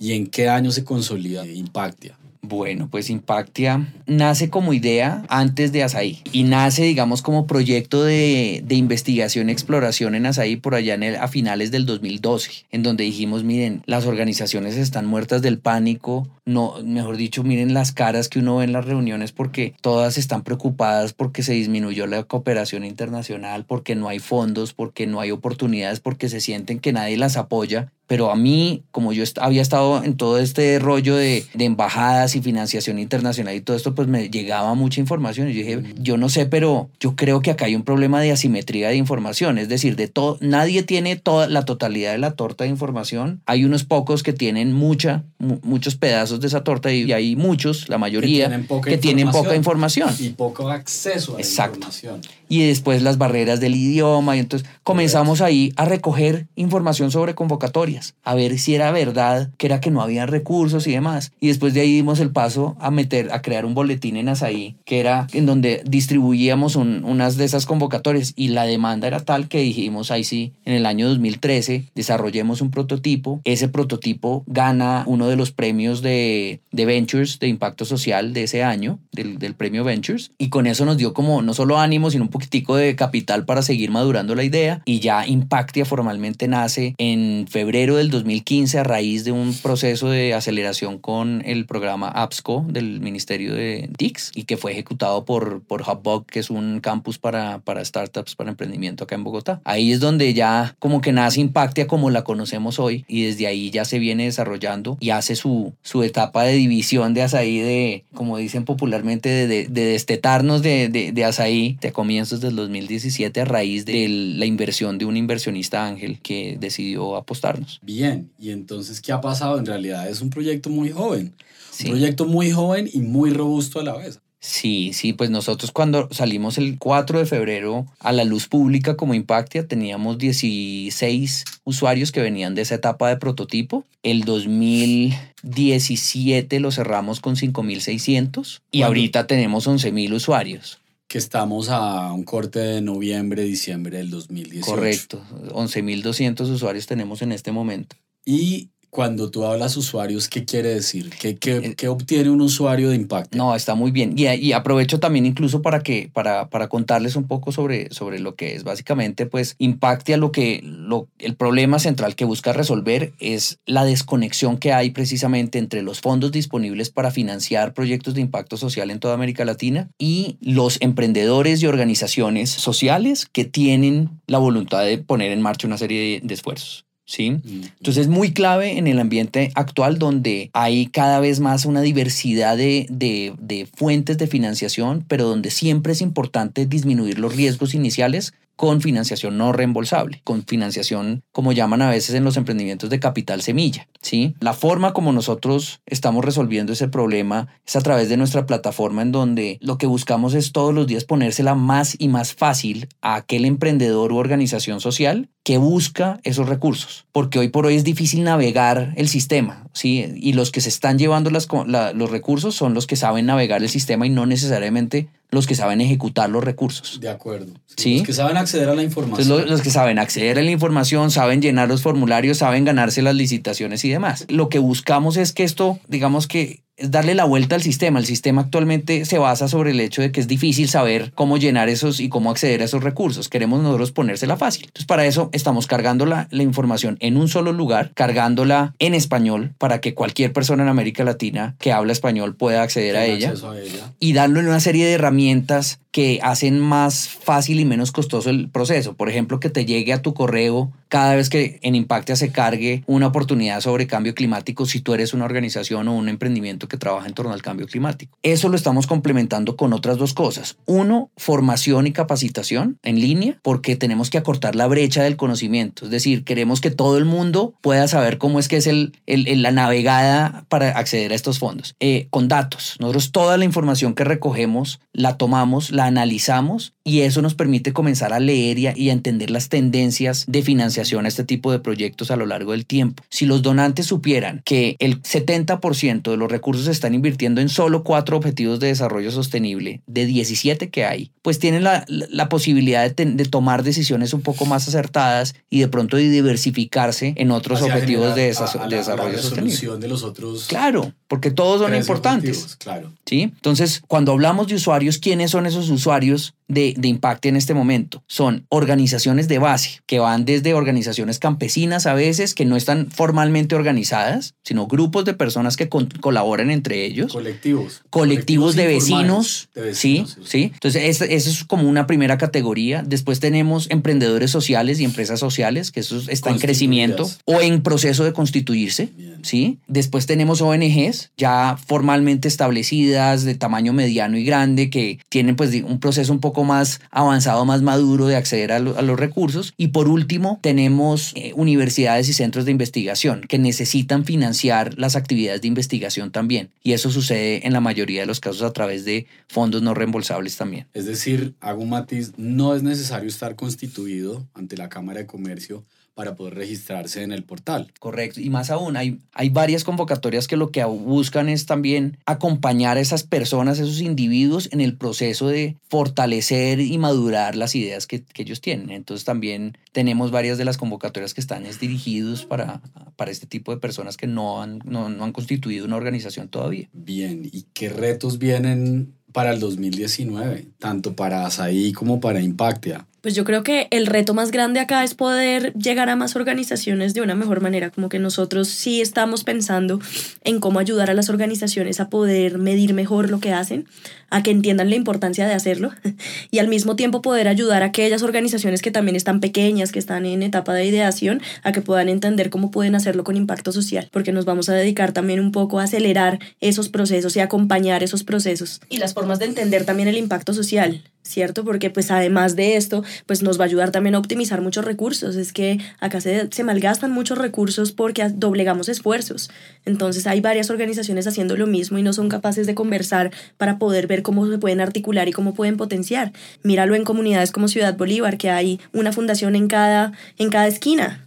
¿Y 0.00 0.14
en 0.14 0.26
qué 0.26 0.48
año 0.48 0.72
se 0.72 0.82
consolida 0.82 1.46
Impactia? 1.46 2.18
Bueno, 2.46 2.88
pues 2.90 3.08
Impactia 3.08 3.88
nace 4.06 4.50
como 4.50 4.74
idea 4.74 5.24
antes 5.28 5.72
de 5.72 5.82
Asaí 5.82 6.22
y 6.30 6.42
nace, 6.42 6.82
digamos, 6.82 7.22
como 7.22 7.46
proyecto 7.46 8.04
de, 8.04 8.62
de 8.66 8.74
investigación 8.74 9.48
y 9.48 9.52
exploración 9.52 10.14
en 10.14 10.26
Asaí 10.26 10.56
por 10.56 10.74
allá 10.74 10.92
en 10.92 11.04
el, 11.04 11.16
a 11.16 11.26
finales 11.26 11.70
del 11.70 11.86
2012, 11.86 12.66
en 12.70 12.82
donde 12.82 13.04
dijimos, 13.04 13.44
miren, 13.44 13.82
las 13.86 14.04
organizaciones 14.04 14.76
están 14.76 15.06
muertas 15.06 15.40
del 15.40 15.58
pánico, 15.58 16.28
no, 16.44 16.74
mejor 16.84 17.16
dicho, 17.16 17.42
miren 17.42 17.72
las 17.72 17.92
caras 17.92 18.28
que 18.28 18.40
uno 18.40 18.56
ve 18.56 18.64
en 18.64 18.74
las 18.74 18.84
reuniones 18.84 19.32
porque 19.32 19.74
todas 19.80 20.18
están 20.18 20.42
preocupadas 20.42 21.14
porque 21.14 21.42
se 21.42 21.54
disminuyó 21.54 22.06
la 22.06 22.24
cooperación 22.24 22.84
internacional, 22.84 23.64
porque 23.64 23.94
no 23.94 24.08
hay 24.08 24.18
fondos, 24.18 24.74
porque 24.74 25.06
no 25.06 25.20
hay 25.20 25.30
oportunidades, 25.30 26.00
porque 26.00 26.28
se 26.28 26.40
sienten 26.40 26.80
que 26.80 26.92
nadie 26.92 27.16
las 27.16 27.38
apoya. 27.38 27.90
Pero 28.06 28.30
a 28.30 28.36
mí, 28.36 28.82
como 28.90 29.14
yo 29.14 29.24
había 29.40 29.62
estado 29.62 30.04
en 30.04 30.18
todo 30.18 30.38
este 30.38 30.78
rollo 30.78 31.16
de, 31.16 31.46
de 31.54 31.64
embajadas 31.64 32.33
y 32.34 32.42
financiación 32.42 32.98
internacional 32.98 33.54
y 33.54 33.60
todo 33.60 33.76
esto, 33.76 33.94
pues 33.94 34.08
me 34.08 34.28
llegaba 34.30 34.74
mucha 34.74 35.00
información. 35.00 35.48
Y 35.48 35.54
yo 35.54 35.58
dije, 35.60 35.94
yo 35.98 36.16
no 36.16 36.28
sé, 36.28 36.46
pero 36.46 36.90
yo 37.00 37.16
creo 37.16 37.42
que 37.42 37.50
acá 37.50 37.66
hay 37.66 37.74
un 37.74 37.82
problema 37.82 38.20
de 38.20 38.32
asimetría 38.32 38.88
de 38.88 38.96
información. 38.96 39.58
Es 39.58 39.68
decir, 39.68 39.96
de 39.96 40.08
todo, 40.08 40.38
nadie 40.40 40.82
tiene 40.82 41.16
toda 41.16 41.48
la 41.48 41.64
totalidad 41.64 42.12
de 42.12 42.18
la 42.18 42.32
torta 42.32 42.64
de 42.64 42.70
información. 42.70 43.40
Hay 43.46 43.64
unos 43.64 43.84
pocos 43.84 44.22
que 44.22 44.32
tienen 44.32 44.72
mucha, 44.72 45.24
muchos 45.38 45.96
pedazos 45.96 46.40
de 46.40 46.46
esa 46.46 46.64
torta 46.64 46.92
y, 46.92 47.12
hay 47.12 47.36
muchos, 47.36 47.88
la 47.88 47.98
mayoría, 47.98 48.48
que 48.84 48.98
tienen 48.98 49.30
poca, 49.30 49.54
información. 49.54 50.10
Y 50.18 50.30
poco 50.30 50.68
acceso 50.68 51.36
a 51.36 51.40
Exacto. 51.40 51.78
la 51.80 51.86
información. 51.86 52.20
Y 52.48 52.66
después 52.66 53.02
las 53.02 53.18
barreras 53.18 53.60
del 53.60 53.74
idioma. 53.74 54.36
Y 54.36 54.40
entonces 54.40 54.68
comenzamos 54.82 55.40
ahí 55.40 55.72
a 55.76 55.84
recoger 55.84 56.46
información 56.56 57.10
sobre 57.10 57.34
convocatorias, 57.34 58.14
a 58.22 58.34
ver 58.34 58.58
si 58.58 58.74
era 58.74 58.90
verdad 58.92 59.50
que 59.56 59.66
era 59.66 59.80
que 59.80 59.90
no 59.90 60.02
había 60.02 60.26
recursos 60.26 60.86
y 60.86 60.92
demás. 60.92 61.32
Y 61.40 61.48
después 61.48 61.74
de 61.74 61.80
ahí 61.80 61.94
dimos 61.94 62.20
el 62.24 62.30
paso 62.30 62.76
a 62.80 62.90
meter, 62.90 63.32
a 63.32 63.42
crear 63.42 63.64
un 63.64 63.74
boletín 63.74 64.16
en 64.16 64.28
Asaí, 64.28 64.76
que 64.84 65.00
era 65.00 65.28
en 65.32 65.46
donde 65.46 65.82
distribuíamos 65.86 66.76
unas 66.76 67.36
de 67.36 67.44
esas 67.44 67.66
convocatorias 67.66 68.32
y 68.36 68.48
la 68.48 68.64
demanda 68.64 69.06
era 69.06 69.20
tal 69.20 69.48
que 69.48 69.60
dijimos, 69.60 70.10
ahí 70.10 70.24
sí, 70.24 70.52
en 70.64 70.74
el 70.74 70.86
año 70.86 71.08
2013 71.08 71.84
desarrollemos 71.94 72.60
un 72.60 72.70
prototipo. 72.70 73.40
Ese 73.44 73.68
prototipo 73.68 74.42
gana 74.46 75.04
uno 75.06 75.28
de 75.28 75.36
los 75.36 75.52
premios 75.52 76.02
de, 76.02 76.60
de 76.72 76.86
Ventures 76.86 77.38
de 77.38 77.48
impacto 77.48 77.84
social 77.84 78.32
de 78.32 78.44
ese 78.44 78.62
año, 78.62 78.98
del, 79.12 79.38
del 79.38 79.54
premio 79.54 79.84
Ventures. 79.84 80.30
Y 80.38 80.48
con 80.48 80.66
eso 80.66 80.84
nos 80.84 80.96
dio 80.96 81.14
como 81.14 81.42
no 81.42 81.54
solo 81.54 81.78
ánimo, 81.78 82.10
sino 82.10 82.24
un 82.24 82.30
poquitico 82.30 82.76
de 82.76 82.96
capital 82.96 83.44
para 83.44 83.62
seguir 83.62 83.90
madurando 83.90 84.34
la 84.34 84.44
idea. 84.44 84.82
Y 84.84 85.00
ya 85.00 85.26
Impactia 85.26 85.84
formalmente 85.84 86.48
nace 86.48 86.94
en 86.98 87.46
febrero 87.48 87.96
del 87.96 88.10
2015 88.10 88.78
a 88.78 88.84
raíz 88.84 89.24
de 89.24 89.32
un 89.32 89.54
proceso 89.54 90.08
de 90.08 90.34
aceleración 90.34 90.98
con 90.98 91.42
el 91.44 91.66
programa 91.66 92.08
APSCO 92.14 92.64
del 92.68 93.00
Ministerio 93.00 93.54
de 93.54 93.90
TICS 93.96 94.32
y 94.34 94.44
que 94.44 94.56
fue 94.56 94.72
ejecutado 94.72 95.24
por, 95.24 95.62
por 95.62 95.82
Hubbug, 95.82 96.26
que 96.26 96.40
es 96.40 96.50
un 96.50 96.80
campus 96.80 97.18
para, 97.18 97.58
para 97.60 97.84
startups, 97.84 98.34
para 98.34 98.50
emprendimiento 98.50 99.04
acá 99.04 99.14
en 99.14 99.24
Bogotá. 99.24 99.60
Ahí 99.64 99.92
es 99.92 100.00
donde 100.00 100.32
ya 100.34 100.76
como 100.78 101.00
que 101.00 101.12
nace 101.12 101.40
Impactia 101.40 101.86
como 101.86 102.10
la 102.10 102.24
conocemos 102.24 102.78
hoy 102.78 103.04
y 103.08 103.24
desde 103.24 103.46
ahí 103.46 103.70
ya 103.70 103.84
se 103.84 103.98
viene 103.98 104.24
desarrollando 104.24 104.96
y 105.00 105.10
hace 105.10 105.36
su, 105.36 105.74
su 105.82 106.02
etapa 106.02 106.44
de 106.44 106.54
división 106.54 107.14
de 107.14 107.22
azaí, 107.22 107.58
de, 107.58 108.04
como 108.14 108.38
dicen 108.38 108.64
popularmente, 108.64 109.28
de, 109.28 109.46
de, 109.46 109.66
de 109.68 109.84
destetarnos 109.84 110.62
de, 110.62 110.88
de, 110.88 111.12
de 111.12 111.24
azaí 111.24 111.76
de 111.80 111.92
comienzos 111.92 112.40
del 112.40 112.56
2017 112.56 113.40
a 113.40 113.44
raíz 113.44 113.84
de 113.84 114.08
la 114.08 114.46
inversión 114.46 114.98
de 114.98 115.04
un 115.04 115.16
inversionista 115.16 115.86
ángel 115.86 116.20
que 116.20 116.56
decidió 116.58 117.16
apostarnos. 117.16 117.80
Bien, 117.82 118.30
y 118.38 118.50
entonces, 118.50 119.00
¿qué 119.00 119.12
ha 119.12 119.20
pasado? 119.20 119.58
En 119.58 119.66
realidad 119.66 120.08
es 120.08 120.20
un 120.20 120.30
proyecto 120.30 120.70
muy 120.70 120.90
joven. 120.90 121.34
Un 121.80 121.90
proyecto 121.90 122.26
muy 122.26 122.50
joven 122.50 122.88
y 122.92 123.00
muy 123.00 123.30
robusto 123.30 123.80
a 123.80 123.84
la 123.84 123.96
vez. 123.96 124.20
Sí, 124.44 124.92
sí, 124.92 125.14
pues 125.14 125.30
nosotros 125.30 125.72
cuando 125.72 126.06
salimos 126.10 126.58
el 126.58 126.78
4 126.78 127.18
de 127.18 127.24
febrero 127.24 127.86
a 127.98 128.12
la 128.12 128.24
luz 128.24 128.46
pública 128.46 128.94
como 128.94 129.14
Impactia 129.14 129.66
teníamos 129.66 130.18
16 130.18 131.44
usuarios 131.64 132.12
que 132.12 132.20
venían 132.20 132.54
de 132.54 132.60
esa 132.60 132.74
etapa 132.74 133.08
de 133.08 133.16
prototipo. 133.16 133.86
El 134.02 134.24
2017 134.24 136.60
lo 136.60 136.70
cerramos 136.72 137.20
con 137.20 137.36
5.600 137.36 138.60
y 138.70 138.82
ahorita 138.82 139.26
tenemos 139.26 139.66
11.000 139.66 140.12
usuarios. 140.12 140.78
Que 141.08 141.16
estamos 141.16 141.70
a 141.70 142.12
un 142.12 142.24
corte 142.24 142.58
de 142.58 142.82
noviembre, 142.82 143.44
diciembre 143.44 143.96
del 143.96 144.10
2018. 144.10 144.70
Correcto, 144.70 145.22
11.200 145.52 146.42
usuarios 146.50 146.86
tenemos 146.86 147.22
en 147.22 147.32
este 147.32 147.50
momento. 147.50 147.96
Y 148.26 148.68
cuando 148.94 149.28
tú 149.28 149.44
hablas 149.44 149.76
usuarios, 149.76 150.28
¿qué 150.28 150.44
quiere 150.44 150.72
decir? 150.72 151.10
¿Qué, 151.18 151.34
qué, 151.34 151.56
eh, 151.56 151.74
qué 151.74 151.88
obtiene 151.88 152.30
un 152.30 152.40
usuario 152.40 152.90
de 152.90 152.94
impacto? 152.94 153.36
No, 153.36 153.56
está 153.56 153.74
muy 153.74 153.90
bien. 153.90 154.14
Y, 154.16 154.28
y, 154.28 154.52
aprovecho 154.52 155.00
también 155.00 155.26
incluso 155.26 155.62
para, 155.62 155.80
que, 155.80 156.10
para, 156.12 156.48
para 156.48 156.68
contarles 156.68 157.16
un 157.16 157.24
poco 157.26 157.50
sobre, 157.50 157.92
sobre 157.92 158.20
lo 158.20 158.36
que 158.36 158.54
es. 158.54 158.62
Básicamente, 158.62 159.26
pues 159.26 159.56
Impactia 159.58 160.16
lo 160.16 160.30
que 160.30 160.60
lo, 160.62 161.08
el 161.18 161.34
problema 161.34 161.80
central 161.80 162.14
que 162.14 162.24
busca 162.24 162.52
resolver 162.52 163.14
es 163.18 163.58
la 163.66 163.84
desconexión 163.84 164.58
que 164.58 164.72
hay 164.72 164.90
precisamente 164.90 165.58
entre 165.58 165.82
los 165.82 166.00
fondos 166.00 166.30
disponibles 166.30 166.90
para 166.90 167.10
financiar 167.10 167.74
proyectos 167.74 168.14
de 168.14 168.20
impacto 168.20 168.56
social 168.56 168.92
en 168.92 169.00
toda 169.00 169.14
América 169.14 169.44
Latina 169.44 169.90
y 169.98 170.38
los 170.40 170.80
emprendedores 170.80 171.60
y 171.60 171.66
organizaciones 171.66 172.50
sociales 172.50 173.26
que 173.26 173.44
tienen 173.44 174.20
la 174.28 174.38
voluntad 174.38 174.84
de 174.84 174.98
poner 174.98 175.32
en 175.32 175.42
marcha 175.42 175.66
una 175.66 175.78
serie 175.78 176.20
de 176.22 176.34
esfuerzos. 176.34 176.84
¿Sí? 177.06 177.26
Entonces 177.26 177.98
es 177.98 178.08
muy 178.08 178.32
clave 178.32 178.78
en 178.78 178.86
el 178.86 178.98
ambiente 178.98 179.50
actual 179.54 179.98
donde 179.98 180.50
hay 180.52 180.86
cada 180.86 181.20
vez 181.20 181.40
más 181.40 181.66
una 181.66 181.82
diversidad 181.82 182.56
de, 182.56 182.86
de, 182.90 183.34
de, 183.38 183.66
fuentes 183.66 184.18
de 184.18 184.26
financiación, 184.26 185.04
pero 185.06 185.26
donde 185.26 185.50
siempre 185.50 185.92
es 185.92 186.00
importante 186.00 186.66
disminuir 186.66 187.18
los 187.18 187.36
riesgos 187.36 187.74
iniciales 187.74 188.32
con 188.56 188.80
financiación 188.80 189.38
no 189.38 189.52
reembolsable, 189.52 190.20
con 190.24 190.44
financiación 190.44 191.22
como 191.32 191.52
llaman 191.52 191.82
a 191.82 191.90
veces 191.90 192.14
en 192.14 192.24
los 192.24 192.36
emprendimientos 192.36 192.90
de 192.90 193.00
capital 193.00 193.42
semilla, 193.42 193.88
¿sí? 194.00 194.34
La 194.40 194.52
forma 194.52 194.92
como 194.92 195.12
nosotros 195.12 195.80
estamos 195.86 196.24
resolviendo 196.24 196.72
ese 196.72 196.88
problema 196.88 197.48
es 197.66 197.76
a 197.76 197.80
través 197.80 198.08
de 198.08 198.16
nuestra 198.16 198.46
plataforma 198.46 199.02
en 199.02 199.12
donde 199.12 199.58
lo 199.60 199.78
que 199.78 199.86
buscamos 199.86 200.34
es 200.34 200.52
todos 200.52 200.74
los 200.74 200.86
días 200.86 201.04
ponérsela 201.04 201.54
más 201.54 201.96
y 201.98 202.08
más 202.08 202.34
fácil 202.34 202.88
a 203.00 203.16
aquel 203.16 203.44
emprendedor 203.44 204.12
u 204.12 204.16
organización 204.16 204.80
social 204.80 205.28
que 205.44 205.58
busca 205.58 206.20
esos 206.24 206.48
recursos, 206.48 207.06
porque 207.12 207.38
hoy 207.38 207.48
por 207.48 207.66
hoy 207.66 207.76
es 207.76 207.84
difícil 207.84 208.24
navegar 208.24 208.94
el 208.96 209.08
sistema, 209.08 209.68
¿sí? 209.74 210.06
Y 210.16 210.32
los 210.32 210.50
que 210.50 210.62
se 210.62 210.70
están 210.70 210.98
llevando 210.98 211.30
los 211.30 212.10
recursos 212.10 212.54
son 212.54 212.72
los 212.72 212.86
que 212.86 212.96
saben 212.96 213.26
navegar 213.26 213.62
el 213.62 213.68
sistema 213.68 214.06
y 214.06 214.10
no 214.10 214.24
necesariamente 214.24 215.08
los 215.30 215.46
que 215.46 215.54
saben 215.54 215.80
ejecutar 215.80 216.30
los 216.30 216.42
recursos. 216.42 217.00
De 217.00 217.08
acuerdo. 217.08 217.52
Sí. 217.76 217.98
Los 217.98 218.06
que 218.06 218.12
saben 218.12 218.36
acceder 218.36 218.68
a 218.68 218.74
la 218.74 218.82
información. 218.82 219.22
Entonces, 219.22 219.50
los, 219.50 219.60
que 219.62 219.70
saben 219.70 219.98
acceder 219.98 220.38
a 220.38 220.42
la 220.42 220.50
información, 220.50 221.10
saben 221.10 221.42
llenar 221.42 221.68
los 221.68 221.82
formularios, 221.82 222.38
saben 222.38 222.64
ganarse 222.64 223.02
las 223.02 223.14
licitaciones 223.14 223.84
y 223.84 223.90
demás. 223.90 224.26
Lo 224.28 224.48
que 224.48 224.58
buscamos 224.58 225.16
es 225.16 225.32
que 225.32 225.44
esto, 225.44 225.78
digamos 225.88 226.26
que 226.26 226.63
es 226.76 226.90
darle 226.90 227.14
la 227.14 227.24
vuelta 227.24 227.54
al 227.54 227.62
sistema. 227.62 227.98
El 227.98 228.06
sistema 228.06 228.42
actualmente 228.42 229.04
se 229.04 229.18
basa 229.18 229.48
sobre 229.48 229.70
el 229.70 229.80
hecho 229.80 230.02
de 230.02 230.10
que 230.10 230.20
es 230.20 230.28
difícil 230.28 230.68
saber 230.68 231.12
cómo 231.14 231.36
llenar 231.36 231.68
esos 231.68 232.00
y 232.00 232.08
cómo 232.08 232.30
acceder 232.30 232.62
a 232.62 232.64
esos 232.64 232.82
recursos. 232.82 233.28
Queremos 233.28 233.62
nosotros 233.62 233.92
ponérsela 233.92 234.36
fácil. 234.36 234.64
Entonces, 234.66 234.86
para 234.86 235.06
eso 235.06 235.30
estamos 235.32 235.66
cargando 235.66 236.06
la, 236.06 236.28
la 236.30 236.42
información 236.42 236.96
en 237.00 237.16
un 237.16 237.28
solo 237.28 237.52
lugar, 237.52 237.92
cargándola 237.94 238.74
en 238.78 238.94
español 238.94 239.54
para 239.58 239.80
que 239.80 239.94
cualquier 239.94 240.32
persona 240.32 240.62
en 240.62 240.68
América 240.68 241.04
Latina 241.04 241.54
que 241.58 241.72
habla 241.72 241.92
español 241.92 242.34
pueda 242.36 242.62
acceder 242.62 242.96
a 242.96 243.06
ella, 243.06 243.30
a 243.30 243.58
ella, 243.58 243.92
y 244.00 244.16
una 244.16 244.60
serie 244.60 244.86
de 244.86 244.92
herramientas 244.92 245.80
que 245.94 246.18
hacen 246.22 246.58
más 246.58 247.08
fácil 247.08 247.60
y 247.60 247.64
menos 247.64 247.92
costoso 247.92 248.28
el 248.28 248.48
proceso. 248.50 248.94
Por 248.94 249.08
ejemplo, 249.08 249.38
que 249.38 249.48
te 249.48 249.64
llegue 249.64 249.92
a 249.92 250.02
tu 250.02 250.12
correo 250.12 250.72
cada 250.94 251.16
vez 251.16 251.28
que 251.28 251.58
en 251.62 251.74
Impactia 251.74 252.14
se 252.14 252.30
cargue 252.30 252.84
una 252.86 253.08
oportunidad 253.08 253.60
sobre 253.60 253.88
cambio 253.88 254.14
climático 254.14 254.64
si 254.64 254.80
tú 254.80 254.94
eres 254.94 255.12
una 255.12 255.24
organización 255.24 255.88
o 255.88 255.96
un 255.96 256.08
emprendimiento 256.08 256.68
que 256.68 256.76
trabaja 256.76 257.08
en 257.08 257.14
torno 257.14 257.32
al 257.32 257.42
cambio 257.42 257.66
climático. 257.66 258.16
Eso 258.22 258.48
lo 258.48 258.54
estamos 258.54 258.86
complementando 258.86 259.56
con 259.56 259.72
otras 259.72 259.98
dos 259.98 260.14
cosas. 260.14 260.56
Uno, 260.66 261.10
formación 261.16 261.88
y 261.88 261.92
capacitación 261.92 262.78
en 262.84 263.00
línea, 263.00 263.40
porque 263.42 263.74
tenemos 263.74 264.08
que 264.08 264.18
acortar 264.18 264.54
la 264.54 264.68
brecha 264.68 265.02
del 265.02 265.16
conocimiento. 265.16 265.86
Es 265.86 265.90
decir, 265.90 266.22
queremos 266.22 266.60
que 266.60 266.70
todo 266.70 266.96
el 266.96 267.06
mundo 267.06 267.54
pueda 267.60 267.88
saber 267.88 268.18
cómo 268.18 268.38
es 268.38 268.46
que 268.46 268.58
es 268.58 268.68
el, 268.68 268.92
la 269.06 269.50
navegada 269.50 270.44
para 270.48 270.78
acceder 270.78 271.10
a 271.10 271.16
estos 271.16 271.40
fondos. 271.40 271.74
Eh, 271.80 272.06
con 272.10 272.28
datos. 272.28 272.76
Nosotros 272.78 273.10
toda 273.10 273.36
la 273.36 273.44
información 273.44 273.94
que 273.94 274.04
recogemos 274.04 274.78
la 274.92 275.16
tomamos, 275.16 275.72
la 275.72 275.86
analizamos 275.86 276.72
y 276.84 277.00
eso 277.00 277.20
nos 277.20 277.34
permite 277.34 277.72
comenzar 277.72 278.12
a 278.12 278.20
leer 278.20 278.58
y 278.58 278.66
a, 278.68 278.92
entender 278.92 279.30
las 279.30 279.48
tendencias 279.48 280.24
de 280.28 280.42
financiación 280.42 280.83
a 280.84 281.08
este 281.08 281.24
tipo 281.24 281.50
de 281.50 281.58
proyectos 281.58 282.10
a 282.10 282.16
lo 282.16 282.26
largo 282.26 282.52
del 282.52 282.66
tiempo. 282.66 283.02
Si 283.10 283.26
los 283.26 283.42
donantes 283.42 283.86
supieran 283.86 284.42
que 284.44 284.76
el 284.78 285.02
70% 285.02 286.10
de 286.10 286.16
los 286.16 286.30
recursos 286.30 286.66
se 286.66 286.70
están 286.70 286.94
invirtiendo 286.94 287.40
en 287.40 287.48
solo 287.48 287.82
cuatro 287.82 288.16
objetivos 288.16 288.60
de 288.60 288.68
desarrollo 288.68 289.10
sostenible 289.10 289.82
de 289.86 290.06
17 290.06 290.70
que 290.70 290.84
hay, 290.84 291.10
pues 291.22 291.38
tienen 291.38 291.64
la, 291.64 291.84
la 291.88 292.28
posibilidad 292.28 292.90
de, 292.90 293.04
de, 293.06 293.24
tomar 293.24 293.62
decisiones 293.62 294.12
un 294.12 294.20
poco 294.20 294.46
más 294.46 294.68
acertadas 294.68 295.34
y 295.50 295.60
de 295.60 295.68
pronto 295.68 295.96
de 295.96 296.10
diversificarse 296.10 297.14
en 297.16 297.30
otros 297.30 297.62
objetivos 297.62 298.14
de, 298.14 298.22
de, 298.22 298.76
desarrollo 298.76 299.18
sostenible. 299.18 299.78
de 299.78 299.88
los 299.88 300.02
otros. 300.02 300.46
Claro, 300.46 300.92
porque 301.08 301.30
todos 301.30 301.60
son 301.60 301.74
importantes. 301.74 302.56
Claro. 302.56 302.92
¿Sí? 303.06 303.22
Entonces, 303.22 303.82
cuando 303.88 304.12
hablamos 304.12 304.46
de 304.48 304.56
usuarios, 304.56 304.98
¿quiénes 304.98 305.30
son 305.30 305.46
esos 305.46 305.70
usuarios 305.70 306.34
de, 306.48 306.74
de 306.76 306.88
Impacte 306.88 307.28
en 307.28 307.36
este 307.36 307.54
momento 307.54 308.04
son 308.06 308.46
organizaciones 308.48 309.28
de 309.28 309.38
base, 309.38 309.80
que 309.86 309.98
van 309.98 310.24
desde 310.24 310.54
organizaciones 310.54 311.18
campesinas 311.18 311.86
a 311.86 311.94
veces, 311.94 312.34
que 312.34 312.44
no 312.44 312.56
están 312.56 312.90
formalmente 312.90 313.54
organizadas, 313.54 314.34
sino 314.42 314.66
grupos 314.66 315.04
de 315.04 315.14
personas 315.14 315.56
que 315.56 315.68
colaboran 315.68 316.50
entre 316.50 316.84
ellos. 316.84 317.12
Colectivos. 317.12 317.82
Colectivos, 317.90 318.56
de, 318.56 318.66
vecinos, 318.66 319.48
sí, 319.72 320.04
sí. 320.24 320.50
Entonces, 320.54 321.00
eso 321.00 321.30
es 321.30 321.44
como 321.44 321.68
una 321.68 321.86
primera 321.86 322.18
categoría. 322.18 322.82
Después 322.86 323.20
tenemos 323.20 323.70
emprendedores 323.70 324.30
sociales 324.30 324.80
y 324.80 324.84
empresas 324.84 325.20
sociales, 325.20 325.70
que 325.70 325.80
eso 325.80 326.00
está 326.08 326.30
en 326.30 326.38
crecimiento 326.38 327.08
o 327.24 327.40
en 327.40 327.62
proceso 327.62 328.04
de 328.04 328.12
constituirse, 328.12 328.90
¿sí? 329.22 329.58
Después 329.66 330.06
tenemos 330.06 330.40
ONGs 330.40 331.12
ya 331.16 331.56
formalmente 331.66 332.28
establecidas 332.28 333.24
de 333.24 333.34
tamaño 333.34 333.72
mediano 333.72 334.18
y 334.18 334.24
grande 334.24 334.70
que 334.70 334.98
tienen 335.08 335.36
pues 335.36 335.54
un 335.62 335.80
proceso 335.80 336.12
un 336.12 336.20
poco 336.20 336.43
más 336.44 336.80
avanzado, 336.90 337.44
más 337.44 337.62
maduro 337.62 338.06
de 338.06 338.16
acceder 338.16 338.52
a, 338.52 338.58
los 338.60 338.98
recursos. 338.98 339.54
Y 339.56 339.68
por 339.68 339.88
último, 339.88 340.38
tenemos 340.42 341.12
eh, 341.16 341.32
universidades 341.36 342.08
y 342.08 342.12
centros 342.12 342.44
de 342.44 342.50
investigación 342.50 343.22
que 343.28 343.38
necesitan 343.38 344.04
financiar 344.04 344.78
las 344.78 344.96
actividades 344.96 345.42
de 345.42 345.48
investigación 345.48 346.10
también. 346.10 346.50
Y 346.62 346.72
eso 346.72 346.90
sucede 346.90 347.46
en 347.46 347.52
la 347.52 347.60
mayoría 347.60 348.00
de 348.00 348.06
los 348.06 348.20
casos 348.20 348.42
a 348.42 348.52
través 348.52 348.84
de 348.84 349.06
fondos 349.28 349.62
no 349.62 349.74
reembolsables 349.74 350.36
también. 350.36 350.66
Es 350.74 350.86
decir, 350.86 351.34
hago 351.40 351.62
un 351.62 351.70
matiz, 351.70 352.12
no 352.16 352.54
es 352.54 352.62
necesario 352.62 353.08
estar 353.08 353.36
constituido 353.36 354.26
ante 354.34 354.56
la 354.56 354.68
Cámara 354.68 355.00
de 355.00 355.06
Comercio 355.06 355.64
para 355.94 356.16
poder 356.16 356.34
registrarse 356.34 357.02
en 357.02 357.12
el 357.12 357.24
portal. 357.24 357.72
Correcto. 357.78 358.20
Y 358.20 358.28
más 358.28 358.50
aún, 358.50 358.76
hay, 358.76 358.98
hay 359.12 359.28
varias 359.30 359.64
convocatorias 359.64 360.26
que 360.26 360.36
lo 360.36 360.50
que 360.50 360.64
buscan 360.64 361.28
es 361.28 361.46
también 361.46 361.98
acompañar 362.04 362.76
a 362.76 362.80
esas 362.80 363.04
personas, 363.04 363.58
esos 363.58 363.80
individuos 363.80 364.48
en 364.52 364.60
el 364.60 364.76
proceso 364.76 365.28
de 365.28 365.56
fortalecer 365.68 366.60
y 366.60 366.76
madurar 366.78 367.36
las 367.36 367.54
ideas 367.54 367.86
que, 367.86 368.02
que 368.02 368.22
ellos 368.22 368.40
tienen. 368.40 368.70
Entonces 368.70 369.04
también 369.04 369.56
tenemos 369.72 370.10
varias 370.10 370.36
de 370.36 370.44
las 370.44 370.58
convocatorias 370.58 371.14
que 371.14 371.20
están 371.20 371.46
es 371.46 371.60
dirigidos 371.60 372.24
para, 372.26 372.60
para 372.96 373.10
este 373.10 373.26
tipo 373.26 373.52
de 373.52 373.60
personas 373.60 373.96
que 373.96 374.06
no 374.06 374.42
han, 374.42 374.60
no, 374.64 374.88
no 374.88 375.04
han 375.04 375.12
constituido 375.12 375.64
una 375.64 375.76
organización 375.76 376.28
todavía. 376.28 376.68
Bien, 376.72 377.28
¿y 377.30 377.46
qué 377.54 377.68
retos 377.68 378.18
vienen 378.18 378.94
para 379.12 379.32
el 379.32 379.38
2019, 379.38 380.48
tanto 380.58 380.96
para 380.96 381.24
ASAI 381.24 381.72
como 381.72 382.00
para 382.00 382.20
Impactia? 382.20 382.86
Pues 383.04 383.14
yo 383.14 383.24
creo 383.24 383.42
que 383.42 383.68
el 383.70 383.84
reto 383.84 384.14
más 384.14 384.30
grande 384.30 384.60
acá 384.60 384.82
es 384.82 384.94
poder 384.94 385.52
llegar 385.52 385.90
a 385.90 385.94
más 385.94 386.16
organizaciones 386.16 386.94
de 386.94 387.02
una 387.02 387.14
mejor 387.14 387.42
manera, 387.42 387.68
como 387.68 387.90
que 387.90 387.98
nosotros 387.98 388.48
sí 388.48 388.80
estamos 388.80 389.24
pensando 389.24 389.78
en 390.22 390.40
cómo 390.40 390.58
ayudar 390.58 390.88
a 390.88 390.94
las 390.94 391.10
organizaciones 391.10 391.80
a 391.80 391.90
poder 391.90 392.38
medir 392.38 392.72
mejor 392.72 393.10
lo 393.10 393.20
que 393.20 393.34
hacen, 393.34 393.66
a 394.08 394.22
que 394.22 394.30
entiendan 394.30 394.70
la 394.70 394.76
importancia 394.76 395.28
de 395.28 395.34
hacerlo 395.34 395.70
y 396.30 396.38
al 396.38 396.48
mismo 396.48 396.76
tiempo 396.76 397.02
poder 397.02 397.28
ayudar 397.28 397.62
a 397.62 397.66
aquellas 397.66 398.02
organizaciones 398.02 398.62
que 398.62 398.70
también 398.70 398.96
están 398.96 399.20
pequeñas, 399.20 399.70
que 399.70 399.80
están 399.80 400.06
en 400.06 400.22
etapa 400.22 400.54
de 400.54 400.64
ideación, 400.64 401.20
a 401.42 401.52
que 401.52 401.60
puedan 401.60 401.90
entender 401.90 402.30
cómo 402.30 402.50
pueden 402.50 402.74
hacerlo 402.74 403.04
con 403.04 403.18
impacto 403.18 403.52
social, 403.52 403.86
porque 403.92 404.12
nos 404.12 404.24
vamos 404.24 404.48
a 404.48 404.54
dedicar 404.54 404.92
también 404.92 405.20
un 405.20 405.30
poco 405.30 405.60
a 405.60 405.64
acelerar 405.64 406.20
esos 406.40 406.70
procesos 406.70 407.14
y 407.16 407.20
acompañar 407.20 407.82
esos 407.82 408.02
procesos 408.02 408.62
y 408.70 408.78
las 408.78 408.94
formas 408.94 409.18
de 409.18 409.26
entender 409.26 409.66
también 409.66 409.90
el 409.90 409.98
impacto 409.98 410.32
social. 410.32 410.82
¿Cierto? 411.04 411.44
Porque 411.44 411.70
pues 411.70 411.90
además 411.90 412.34
de 412.34 412.56
esto, 412.56 412.82
pues 413.06 413.22
nos 413.22 413.38
va 413.38 413.44
a 413.44 413.46
ayudar 413.46 413.70
también 413.70 413.94
a 413.94 413.98
optimizar 413.98 414.40
muchos 414.40 414.64
recursos. 414.64 415.16
Es 415.16 415.32
que 415.32 415.58
acá 415.78 416.00
se, 416.00 416.28
se 416.32 416.44
malgastan 416.44 416.90
muchos 416.90 417.18
recursos 417.18 417.72
porque 417.72 418.08
doblegamos 418.08 418.68
esfuerzos. 418.68 419.30
Entonces 419.64 420.06
hay 420.06 420.20
varias 420.20 420.50
organizaciones 420.50 421.06
haciendo 421.06 421.36
lo 421.36 421.46
mismo 421.46 421.78
y 421.78 421.82
no 421.82 421.92
son 421.92 422.08
capaces 422.08 422.46
de 422.46 422.54
conversar 422.54 423.12
para 423.36 423.58
poder 423.58 423.86
ver 423.86 424.02
cómo 424.02 424.28
se 424.28 424.38
pueden 424.38 424.60
articular 424.60 425.08
y 425.08 425.12
cómo 425.12 425.34
pueden 425.34 425.56
potenciar. 425.56 426.12
Míralo 426.42 426.74
en 426.74 426.84
comunidades 426.84 427.30
como 427.30 427.48
Ciudad 427.48 427.76
Bolívar, 427.76 428.16
que 428.16 428.30
hay 428.30 428.60
una 428.72 428.92
fundación 428.92 429.36
en 429.36 429.48
cada, 429.48 429.92
en 430.18 430.30
cada 430.30 430.46
esquina. 430.46 431.04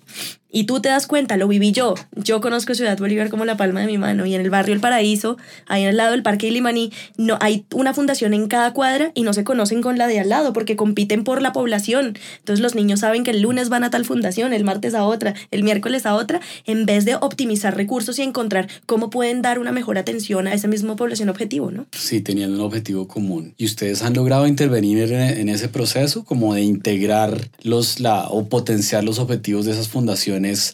Y 0.50 0.64
tú 0.64 0.80
te 0.80 0.90
das 0.90 1.08
cuenta, 1.08 1.36
lo 1.36 1.48
viví 1.48 1.72
yo. 1.72 1.96
Yo 2.16 2.40
conozco 2.40 2.74
Ciudad 2.74 2.98
Bolívar 2.98 3.30
como 3.30 3.44
la 3.44 3.58
palma 3.58 3.82
de 3.82 3.88
mi 3.88 3.98
mano. 3.98 4.26
Y 4.26 4.34
en 4.34 4.42
el 4.42 4.50
barrio 4.50 4.74
El 4.74 4.80
Paraíso, 4.80 5.38
ahí 5.68 5.86
al 5.86 5.98
lado 5.98 6.12
del 6.12 6.24
Parque 6.24 6.48
Ilimaní, 6.48 6.92
no, 7.18 7.38
hay 7.42 7.66
una 7.74 7.94
fundación 7.94 8.34
en 8.34 8.48
cada 8.48 8.72
cuadra 8.74 9.12
y 9.14 9.24
no 9.24 9.34
se 9.34 9.44
conocen 9.44 9.82
con 9.82 9.98
la 9.98 10.08
de 10.08 10.20
al 10.20 10.30
lado 10.30 10.54
porque 10.54 10.78
compiten 10.78 11.24
por 11.24 11.42
la 11.42 11.52
población. 11.52 12.18
Entonces 12.40 12.64
los 12.64 12.76
niños 12.76 13.02
saben 13.02 13.24
que 13.24 13.32
el 13.32 13.42
lunes 13.42 13.68
van 13.68 13.84
a 13.84 13.90
tal 13.90 14.06
fundación, 14.06 14.54
el 14.54 14.64
martes 14.64 14.94
a 14.96 15.04
otra, 15.04 15.36
el 15.52 15.64
miércoles 15.64 16.06
a 16.06 16.16
otra, 16.16 16.40
en 16.66 16.86
vez 16.86 17.04
de 17.04 17.16
optimizar 17.16 17.76
recursos 17.76 18.18
y 18.18 18.22
encontrar 18.22 18.70
cómo 18.86 19.10
pueden 19.10 19.42
dar 19.42 19.60
una 19.60 19.74
mejor 19.74 19.98
atención 19.98 20.48
a 20.48 20.54
esa 20.54 20.68
misma 20.68 20.96
población 20.96 21.28
objetivo, 21.30 21.72
¿no? 21.72 21.88
Sí, 21.92 22.22
tenían 22.22 22.54
un 22.54 22.62
objetivo 22.62 23.08
común. 23.08 23.54
¿Y 23.58 23.66
ustedes 23.66 24.02
han 24.02 24.14
logrado 24.14 24.48
intervenir 24.48 25.12
en, 25.12 25.50
ese 25.50 25.68
proceso, 25.68 26.24
como 26.24 26.54
de 26.54 26.62
integrar 26.62 27.50
los, 27.62 28.00
la, 28.00 28.28
o 28.30 28.48
potenciar 28.48 29.04
los 29.04 29.20
objetivos 29.20 29.66
de 29.66 29.74
esas 29.74 29.90
fundaciones? 29.90 29.97